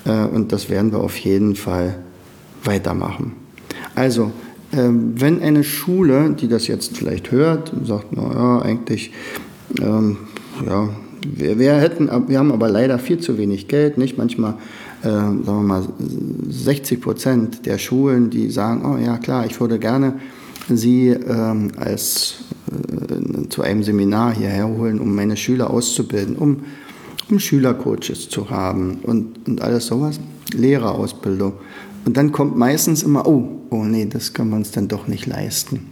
äh, 0.05 0.25
und 0.25 0.53
das 0.53 0.69
werden 0.69 0.93
wir 0.93 1.01
auf 1.01 1.17
jeden 1.17 1.55
Fall 1.55 1.97
weitermachen. 2.65 3.33
Also, 3.95 4.33
ähm, 4.73 5.13
wenn 5.21 5.41
eine 5.41 5.63
Schule, 5.63 6.31
die 6.31 6.49
das 6.49 6.67
jetzt 6.67 6.97
vielleicht 6.97 7.31
hört, 7.31 7.73
sagt, 7.85 8.17
naja, 8.17 8.63
eigentlich, 8.63 9.13
ähm, 9.81 10.17
ja, 10.67 10.89
wir, 11.27 11.59
wir, 11.59 11.75
hätten, 11.75 12.11
wir 12.29 12.39
haben 12.39 12.53
aber 12.53 12.69
leider 12.69 12.99
viel 12.99 13.19
zu 13.19 13.39
wenig 13.39 13.69
Geld, 13.69 13.99
nicht? 13.99 14.19
Manchmal, 14.19 14.55
äh, 15.05 15.09
sagen 15.09 15.45
wir 15.45 15.63
mal, 15.63 15.83
60 16.49 17.01
Prozent 17.01 17.67
der 17.67 17.79
Schulen, 17.79 18.31
die 18.31 18.51
sagen, 18.51 18.85
oh 18.85 18.97
ja 18.97 19.19
klar, 19.19 19.47
ich 19.47 19.61
würde 19.61 19.79
gerne 19.79 20.15
Sie 20.69 21.09
ähm, 21.09 21.73
als, 21.77 22.37
äh, 22.71 23.49
zu 23.49 23.63
einem 23.63 23.83
Seminar 23.83 24.35
hierher 24.35 24.67
holen, 24.67 24.99
um 24.99 25.15
meine 25.15 25.37
Schüler 25.37 25.71
auszubilden, 25.71 26.37
um, 26.37 26.61
um 27.31 27.39
Schülercoaches 27.39 28.31
zu 28.31 28.49
haben 28.49 29.01
und, 29.03 29.47
und 29.47 29.61
alles 29.61 29.87
sowas, 29.87 30.19
Lehrerausbildung. 30.55 31.53
Und 32.07 32.17
dann 32.17 32.33
kommt 32.33 32.57
meistens 32.57 33.03
immer, 33.03 33.27
oh, 33.27 33.61
oh 33.71 33.85
nee, 33.85 34.07
das 34.07 34.33
können 34.33 34.51
wir 34.51 34.57
uns 34.57 34.71
dann 34.71 34.89
doch 34.89 35.07
nicht 35.07 35.27
leisten. 35.27 35.87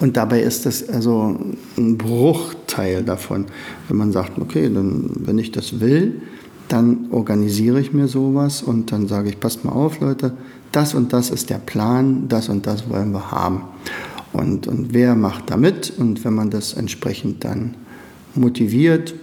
Und 0.00 0.16
dabei 0.16 0.42
ist 0.42 0.66
das 0.66 0.88
also 0.88 1.36
ein 1.76 1.98
Bruchteil 1.98 3.02
davon. 3.02 3.46
Wenn 3.88 3.96
man 3.96 4.12
sagt, 4.12 4.38
okay, 4.38 4.70
dann, 4.72 5.10
wenn 5.20 5.38
ich 5.38 5.52
das 5.52 5.80
will, 5.80 6.22
dann 6.68 7.08
organisiere 7.10 7.80
ich 7.80 7.92
mir 7.92 8.08
sowas 8.08 8.62
und 8.62 8.92
dann 8.92 9.08
sage 9.08 9.28
ich, 9.30 9.40
passt 9.40 9.64
mal 9.64 9.72
auf, 9.72 10.00
Leute, 10.00 10.32
das 10.72 10.94
und 10.94 11.12
das 11.12 11.30
ist 11.30 11.50
der 11.50 11.58
Plan, 11.58 12.28
das 12.28 12.48
und 12.48 12.66
das 12.66 12.88
wollen 12.88 13.12
wir 13.12 13.30
haben. 13.30 13.62
Und, 14.32 14.66
und 14.66 14.92
wer 14.92 15.14
macht 15.14 15.50
da 15.50 15.56
mit? 15.56 15.92
Und 15.96 16.24
wenn 16.24 16.34
man 16.34 16.50
das 16.50 16.74
entsprechend 16.74 17.44
dann 17.44 17.74
motiviert, 18.34 19.14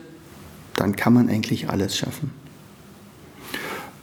dann 0.75 0.95
kann 0.95 1.13
man 1.13 1.29
eigentlich 1.29 1.69
alles 1.69 1.95
schaffen. 1.95 2.31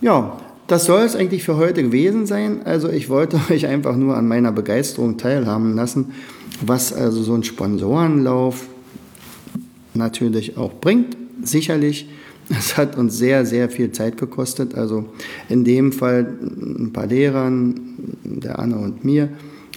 Ja, 0.00 0.38
das 0.68 0.86
soll 0.86 1.02
es 1.02 1.16
eigentlich 1.16 1.44
für 1.44 1.56
heute 1.56 1.82
gewesen 1.82 2.26
sein. 2.26 2.62
Also 2.64 2.88
ich 2.88 3.08
wollte 3.08 3.40
euch 3.50 3.66
einfach 3.66 3.96
nur 3.96 4.16
an 4.16 4.28
meiner 4.28 4.52
Begeisterung 4.52 5.18
teilhaben 5.18 5.74
lassen, 5.74 6.12
was 6.64 6.92
also 6.92 7.22
so 7.22 7.34
ein 7.34 7.44
Sponsorenlauf 7.44 8.66
natürlich 9.94 10.56
auch 10.56 10.72
bringt. 10.72 11.16
Sicherlich, 11.42 12.08
es 12.58 12.76
hat 12.76 12.96
uns 12.96 13.16
sehr, 13.16 13.46
sehr 13.46 13.68
viel 13.68 13.92
Zeit 13.92 14.16
gekostet. 14.18 14.74
Also 14.74 15.06
in 15.48 15.64
dem 15.64 15.92
Fall 15.92 16.34
ein 16.40 16.92
paar 16.92 17.06
Lehrern, 17.06 17.74
der 18.24 18.58
Anne 18.58 18.76
und 18.76 19.04
mir. 19.04 19.28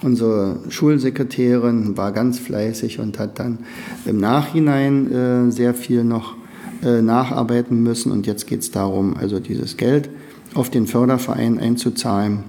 Unsere 0.01 0.59
Schulsekretärin 0.69 1.97
war 1.97 2.11
ganz 2.11 2.37
fleißig 2.37 2.99
und 2.99 3.17
hat 3.17 3.39
dann 3.39 3.59
im 4.05 4.19
Nachhinein 4.19 5.11
äh, 5.11 5.51
sehr 5.51 5.73
viel 5.73 6.03
noch 6.03 6.35
äh, 6.83 7.01
nacharbeiten 7.01 7.81
müssen. 7.81 8.11
Und 8.11 8.27
jetzt 8.27 8.45
geht 8.45 8.59
es 8.59 8.71
darum, 8.71 9.15
also 9.15 9.39
dieses 9.39 9.77
Geld 9.77 10.09
auf 10.53 10.69
den 10.69 10.85
Förderverein 10.85 11.59
einzuzahlen 11.59 12.39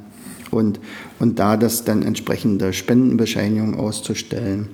und, 0.50 0.80
und 1.18 1.38
da 1.38 1.56
das 1.56 1.84
dann 1.84 2.02
entsprechende 2.02 2.72
Spendenbescheinigung 2.72 3.78
auszustellen. 3.78 4.68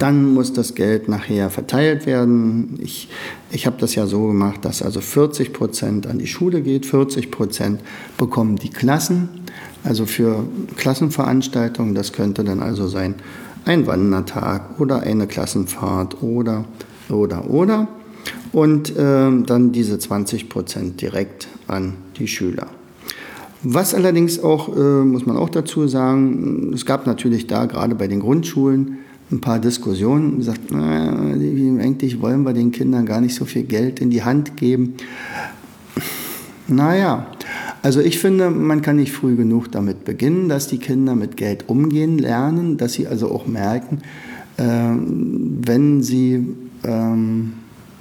Dann 0.00 0.32
muss 0.32 0.54
das 0.54 0.74
Geld 0.74 1.10
nachher 1.10 1.50
verteilt 1.50 2.06
werden. 2.06 2.78
Ich, 2.82 3.10
ich 3.50 3.66
habe 3.66 3.76
das 3.78 3.94
ja 3.94 4.06
so 4.06 4.28
gemacht, 4.28 4.64
dass 4.64 4.80
also 4.80 5.02
40 5.02 5.52
Prozent 5.52 6.06
an 6.06 6.18
die 6.18 6.26
Schule 6.26 6.62
geht, 6.62 6.86
40 6.86 7.30
Prozent 7.30 7.82
bekommen 8.16 8.56
die 8.56 8.70
Klassen, 8.70 9.28
also 9.84 10.06
für 10.06 10.44
Klassenveranstaltungen. 10.76 11.94
Das 11.94 12.14
könnte 12.14 12.44
dann 12.44 12.60
also 12.60 12.88
sein 12.88 13.16
ein 13.66 13.86
Wandertag 13.86 14.80
oder 14.80 15.00
eine 15.00 15.26
Klassenfahrt 15.26 16.22
oder, 16.22 16.64
oder, 17.10 17.50
oder. 17.50 17.86
Und 18.52 18.96
äh, 18.96 19.42
dann 19.44 19.72
diese 19.72 19.98
20 19.98 20.48
Prozent 20.48 21.02
direkt 21.02 21.46
an 21.68 21.92
die 22.18 22.26
Schüler. 22.26 22.68
Was 23.62 23.94
allerdings 23.94 24.42
auch, 24.42 24.74
äh, 24.74 25.04
muss 25.04 25.26
man 25.26 25.36
auch 25.36 25.50
dazu 25.50 25.86
sagen, 25.88 26.72
es 26.72 26.86
gab 26.86 27.06
natürlich 27.06 27.48
da 27.48 27.66
gerade 27.66 27.94
bei 27.94 28.08
den 28.08 28.20
Grundschulen 28.20 28.99
ein 29.32 29.40
paar 29.40 29.58
Diskussionen, 29.58 30.38
gesagt, 30.38 30.70
na, 30.70 31.32
eigentlich 31.32 32.20
wollen 32.20 32.42
wir 32.42 32.52
den 32.52 32.72
Kindern 32.72 33.06
gar 33.06 33.20
nicht 33.20 33.34
so 33.34 33.44
viel 33.44 33.62
Geld 33.62 34.00
in 34.00 34.10
die 34.10 34.24
Hand 34.24 34.56
geben. 34.56 34.94
Naja, 36.66 37.26
also 37.82 38.00
ich 38.00 38.18
finde, 38.18 38.50
man 38.50 38.82
kann 38.82 38.96
nicht 38.96 39.12
früh 39.12 39.36
genug 39.36 39.72
damit 39.72 40.04
beginnen, 40.04 40.48
dass 40.48 40.68
die 40.68 40.78
Kinder 40.78 41.14
mit 41.14 41.36
Geld 41.36 41.68
umgehen 41.68 42.18
lernen, 42.18 42.76
dass 42.76 42.92
sie 42.92 43.06
also 43.06 43.30
auch 43.30 43.46
merken, 43.46 43.98
äh, 44.56 44.62
wenn 44.64 46.02
sie 46.02 46.46
ähm, 46.84 47.52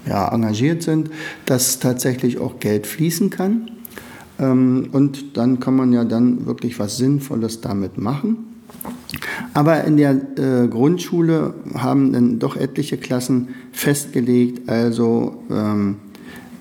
ja, 0.05 0.33
engagiert 0.33 0.83
sind, 0.83 1.09
dass 1.45 1.79
tatsächlich 1.79 2.39
auch 2.39 2.59
Geld 2.59 2.87
fließen 2.87 3.29
kann. 3.29 3.71
Ähm, 4.39 4.89
und 4.91 5.37
dann 5.37 5.59
kann 5.59 5.75
man 5.75 5.93
ja 5.93 6.03
dann 6.05 6.45
wirklich 6.45 6.79
was 6.79 6.97
Sinnvolles 6.97 7.61
damit 7.61 7.97
machen. 7.97 8.48
Aber 9.59 9.83
in 9.83 9.97
der 9.97 10.11
äh, 10.37 10.69
Grundschule 10.69 11.53
haben 11.73 12.13
dann 12.13 12.39
doch 12.39 12.55
etliche 12.55 12.95
Klassen 12.95 13.49
festgelegt, 13.73 14.69
also 14.69 15.43
ähm, 15.51 15.97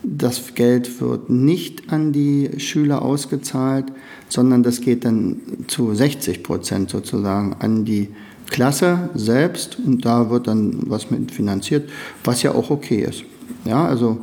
das 0.03 0.57
Geld 0.57 1.01
wird 1.01 1.31
nicht 1.31 1.93
an 1.93 2.13
die 2.13 2.51
Schüler 2.59 3.03
ausgezahlt, 3.03 3.85
sondern 4.29 4.65
das 4.65 4.81
geht 4.81 5.05
dann 5.05 5.37
zu 5.69 5.95
60 5.95 6.43
Prozent 6.43 6.91
sozusagen 6.91 7.55
an 7.61 7.85
die 7.85 8.09
Klasse 8.51 9.11
selbst 9.15 9.79
und 9.79 10.05
da 10.05 10.29
wird 10.29 10.49
dann 10.49 10.81
was 10.89 11.09
mit 11.09 11.31
finanziert, 11.31 11.89
was 12.25 12.43
ja 12.43 12.53
auch 12.53 12.69
okay 12.69 13.07
ist. 13.09 13.23
Ja, 13.65 13.87
also 13.87 14.19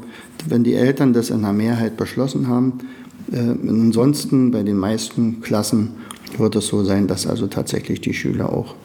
wenn 0.50 0.66
die 0.66 0.74
Eltern 0.74 1.14
das 1.14 1.30
in 1.30 1.44
der 1.44 1.54
Mehrheit 1.54 1.96
beschlossen 1.96 2.50
haben, 2.50 2.80
äh, 3.32 3.38
ansonsten 3.38 4.52
bei 4.52 4.64
den 4.64 4.76
meisten 4.76 5.40
Klassen 5.40 5.92
wird 6.40 6.56
es 6.56 6.68
so 6.68 6.84
sein, 6.84 7.08
dass 7.08 7.28
also 7.28 7.48
tatsächlich 7.48 8.02
die 8.02 8.14
Schüler 8.14 8.52
auch 8.52 8.76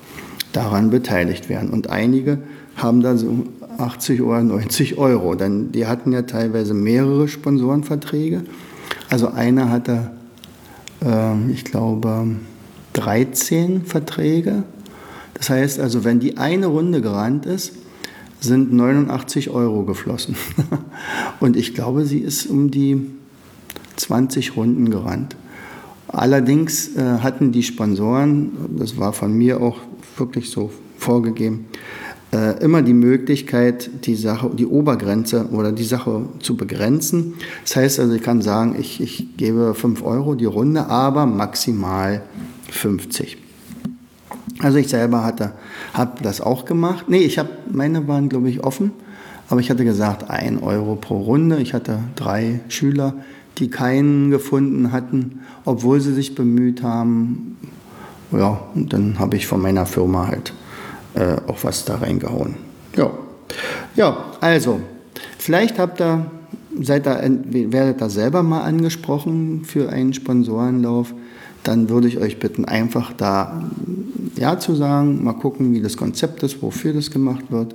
daran 0.52 0.90
beteiligt 0.90 1.48
werden. 1.48 1.70
Und 1.70 1.90
einige 1.90 2.38
haben 2.76 3.02
da 3.02 3.16
so 3.16 3.44
80 3.78 4.22
oder 4.22 4.42
90 4.42 4.98
Euro, 4.98 5.34
denn 5.34 5.72
die 5.72 5.86
hatten 5.86 6.12
ja 6.12 6.22
teilweise 6.22 6.74
mehrere 6.74 7.28
Sponsorenverträge. 7.28 8.42
Also 9.08 9.28
einer 9.28 9.70
hatte, 9.70 10.10
äh, 11.04 11.50
ich 11.50 11.64
glaube, 11.64 12.26
13 12.94 13.84
Verträge. 13.84 14.64
Das 15.34 15.50
heißt 15.50 15.80
also, 15.80 16.04
wenn 16.04 16.20
die 16.20 16.36
eine 16.38 16.66
Runde 16.66 17.00
gerannt 17.00 17.46
ist, 17.46 17.72
sind 18.40 18.72
89 18.72 19.50
Euro 19.50 19.84
geflossen. 19.84 20.36
Und 21.40 21.56
ich 21.56 21.74
glaube, 21.74 22.04
sie 22.04 22.18
ist 22.18 22.46
um 22.46 22.70
die 22.70 23.10
20 23.96 24.56
Runden 24.56 24.90
gerannt. 24.90 25.36
Allerdings 26.12 26.96
äh, 26.96 27.02
hatten 27.20 27.52
die 27.52 27.62
Sponsoren, 27.62 28.50
das 28.76 28.98
war 28.98 29.12
von 29.12 29.32
mir 29.32 29.60
auch 29.60 29.78
wirklich 30.16 30.50
so 30.50 30.70
vorgegeben, 30.98 31.66
äh, 32.32 32.62
immer 32.62 32.82
die 32.82 32.94
Möglichkeit, 32.94 33.90
die 34.06 34.14
Sache, 34.14 34.50
die 34.52 34.66
Obergrenze 34.66 35.48
oder 35.50 35.72
die 35.72 35.84
Sache 35.84 36.26
zu 36.40 36.56
begrenzen. 36.56 37.34
Das 37.64 37.76
heißt 37.76 38.00
also, 38.00 38.14
ich 38.14 38.22
kann 38.22 38.42
sagen, 38.42 38.76
ich, 38.78 39.00
ich 39.00 39.36
gebe 39.36 39.74
5 39.74 40.02
Euro 40.02 40.34
die 40.34 40.44
Runde, 40.44 40.86
aber 40.86 41.26
maximal 41.26 42.22
50. 42.70 43.38
Also 44.60 44.78
ich 44.78 44.88
selber 44.88 45.24
hatte, 45.24 45.52
habe 45.94 46.22
das 46.22 46.40
auch 46.40 46.64
gemacht. 46.64 47.06
Nee, 47.08 47.18
ich 47.18 47.38
habe, 47.38 47.48
meine 47.72 48.06
waren 48.06 48.28
glaube 48.28 48.50
ich 48.50 48.62
offen, 48.62 48.92
aber 49.48 49.60
ich 49.60 49.70
hatte 49.70 49.84
gesagt, 49.84 50.28
1 50.28 50.62
Euro 50.62 50.96
pro 50.96 51.18
Runde. 51.18 51.58
Ich 51.58 51.72
hatte 51.72 51.98
drei 52.14 52.60
Schüler, 52.68 53.14
die 53.58 53.68
keinen 53.68 54.30
gefunden 54.30 54.92
hatten, 54.92 55.40
obwohl 55.64 56.00
sie 56.00 56.14
sich 56.14 56.34
bemüht 56.34 56.82
haben. 56.82 57.56
Ja, 58.32 58.60
und 58.74 58.92
dann 58.92 59.18
habe 59.18 59.36
ich 59.36 59.46
von 59.46 59.60
meiner 59.60 59.86
Firma 59.86 60.28
halt 60.28 60.52
äh, 61.14 61.36
auch 61.46 61.58
was 61.62 61.84
da 61.84 61.96
reingehauen. 61.96 62.54
Ja, 62.96 63.10
ja 63.96 64.24
also, 64.40 64.80
vielleicht 65.38 65.78
habt 65.78 66.00
ihr, 66.00 66.30
seid 66.80 67.06
da, 67.06 67.20
werdet 67.22 68.00
da 68.00 68.08
selber 68.08 68.42
mal 68.42 68.62
angesprochen 68.62 69.64
für 69.64 69.90
einen 69.90 70.14
Sponsorenlauf. 70.14 71.12
Dann 71.64 71.90
würde 71.90 72.08
ich 72.08 72.18
euch 72.18 72.38
bitten, 72.38 72.64
einfach 72.64 73.12
da 73.12 73.62
Ja 74.36 74.58
zu 74.58 74.74
sagen, 74.74 75.22
mal 75.22 75.34
gucken, 75.34 75.74
wie 75.74 75.82
das 75.82 75.96
Konzept 75.96 76.42
ist, 76.42 76.62
wofür 76.62 76.94
das 76.94 77.10
gemacht 77.10 77.44
wird 77.50 77.74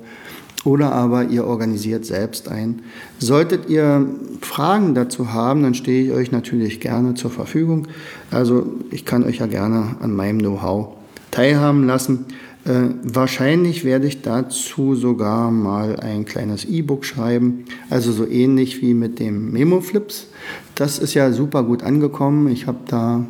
oder 0.65 0.91
aber 0.91 1.25
ihr 1.25 1.45
organisiert 1.45 2.05
selbst 2.05 2.49
ein. 2.49 2.81
Solltet 3.19 3.69
ihr 3.69 4.05
Fragen 4.41 4.95
dazu 4.95 5.31
haben, 5.31 5.63
dann 5.63 5.75
stehe 5.75 6.05
ich 6.05 6.11
euch 6.11 6.31
natürlich 6.31 6.81
gerne 6.81 7.13
zur 7.13 7.31
Verfügung. 7.31 7.87
Also 8.31 8.65
ich 8.91 9.05
kann 9.05 9.23
euch 9.23 9.37
ja 9.37 9.45
gerne 9.45 9.95
an 10.01 10.13
meinem 10.13 10.39
Know-how 10.39 10.95
teilhaben 11.31 11.85
lassen. 11.85 12.25
Äh, 12.65 12.89
wahrscheinlich 13.03 13.85
werde 13.85 14.07
ich 14.07 14.23
dazu 14.23 14.95
sogar 14.95 15.51
mal 15.51 15.99
ein 15.99 16.25
kleines 16.25 16.65
E-Book 16.65 17.05
schreiben, 17.05 17.65
also 17.91 18.11
so 18.11 18.27
ähnlich 18.27 18.81
wie 18.81 18.95
mit 18.95 19.19
dem 19.19 19.51
Memo-Flips. 19.51 20.27
Das 20.73 20.97
ist 20.97 21.13
ja 21.13 21.31
super 21.31 21.63
gut 21.63 21.83
angekommen. 21.83 22.47
Ich 22.47 22.65
habe 22.67 22.79
da 22.87 23.25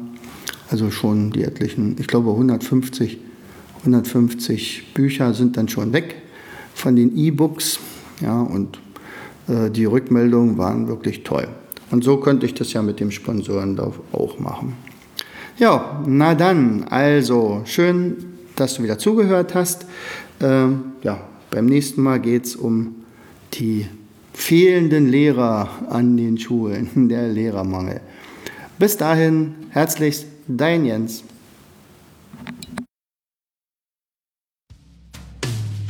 Also 0.69 0.89
schon 0.89 1.31
die 1.31 1.43
etlichen, 1.43 1.95
ich 1.99 2.07
glaube 2.07 2.31
150, 2.31 3.19
150 3.79 4.93
Bücher 4.95 5.33
sind 5.35 5.57
dann 5.57 5.67
schon 5.67 5.93
weg 5.93 6.15
von 6.75 6.95
den 6.95 7.17
E-Books. 7.17 7.79
Ja, 8.21 8.41
und 8.41 8.79
äh, 9.47 9.71
die 9.71 9.85
Rückmeldungen 9.85 10.59
waren 10.59 10.87
wirklich 10.87 11.23
toll. 11.23 11.47
Und 11.89 12.03
so 12.03 12.17
könnte 12.17 12.45
ich 12.45 12.53
das 12.53 12.73
ja 12.73 12.81
mit 12.81 12.99
dem 12.99 13.09
Sponsorenlauf 13.09 13.99
auch 14.11 14.37
machen. 14.39 14.73
Ja, 15.57 16.03
na 16.05 16.35
dann, 16.35 16.83
also 16.89 17.61
schön, 17.65 18.17
dass 18.55 18.75
du 18.75 18.83
wieder 18.83 18.97
zugehört 18.97 19.55
hast. 19.55 19.85
Ähm, 20.41 20.93
ja, 21.01 21.21
beim 21.49 21.65
nächsten 21.65 22.01
Mal 22.01 22.19
geht 22.19 22.45
es 22.45 22.55
um 22.55 22.95
die 23.53 23.87
fehlenden 24.33 25.07
Lehrer 25.07 25.69
an 25.89 26.17
den 26.17 26.37
Schulen, 26.37 26.89
der 27.09 27.29
Lehrermangel. 27.29 28.01
Bis 28.77 28.97
dahin, 28.97 29.55
herzlichst, 29.69 30.25
dein 30.47 30.85
Jens. 30.85 31.23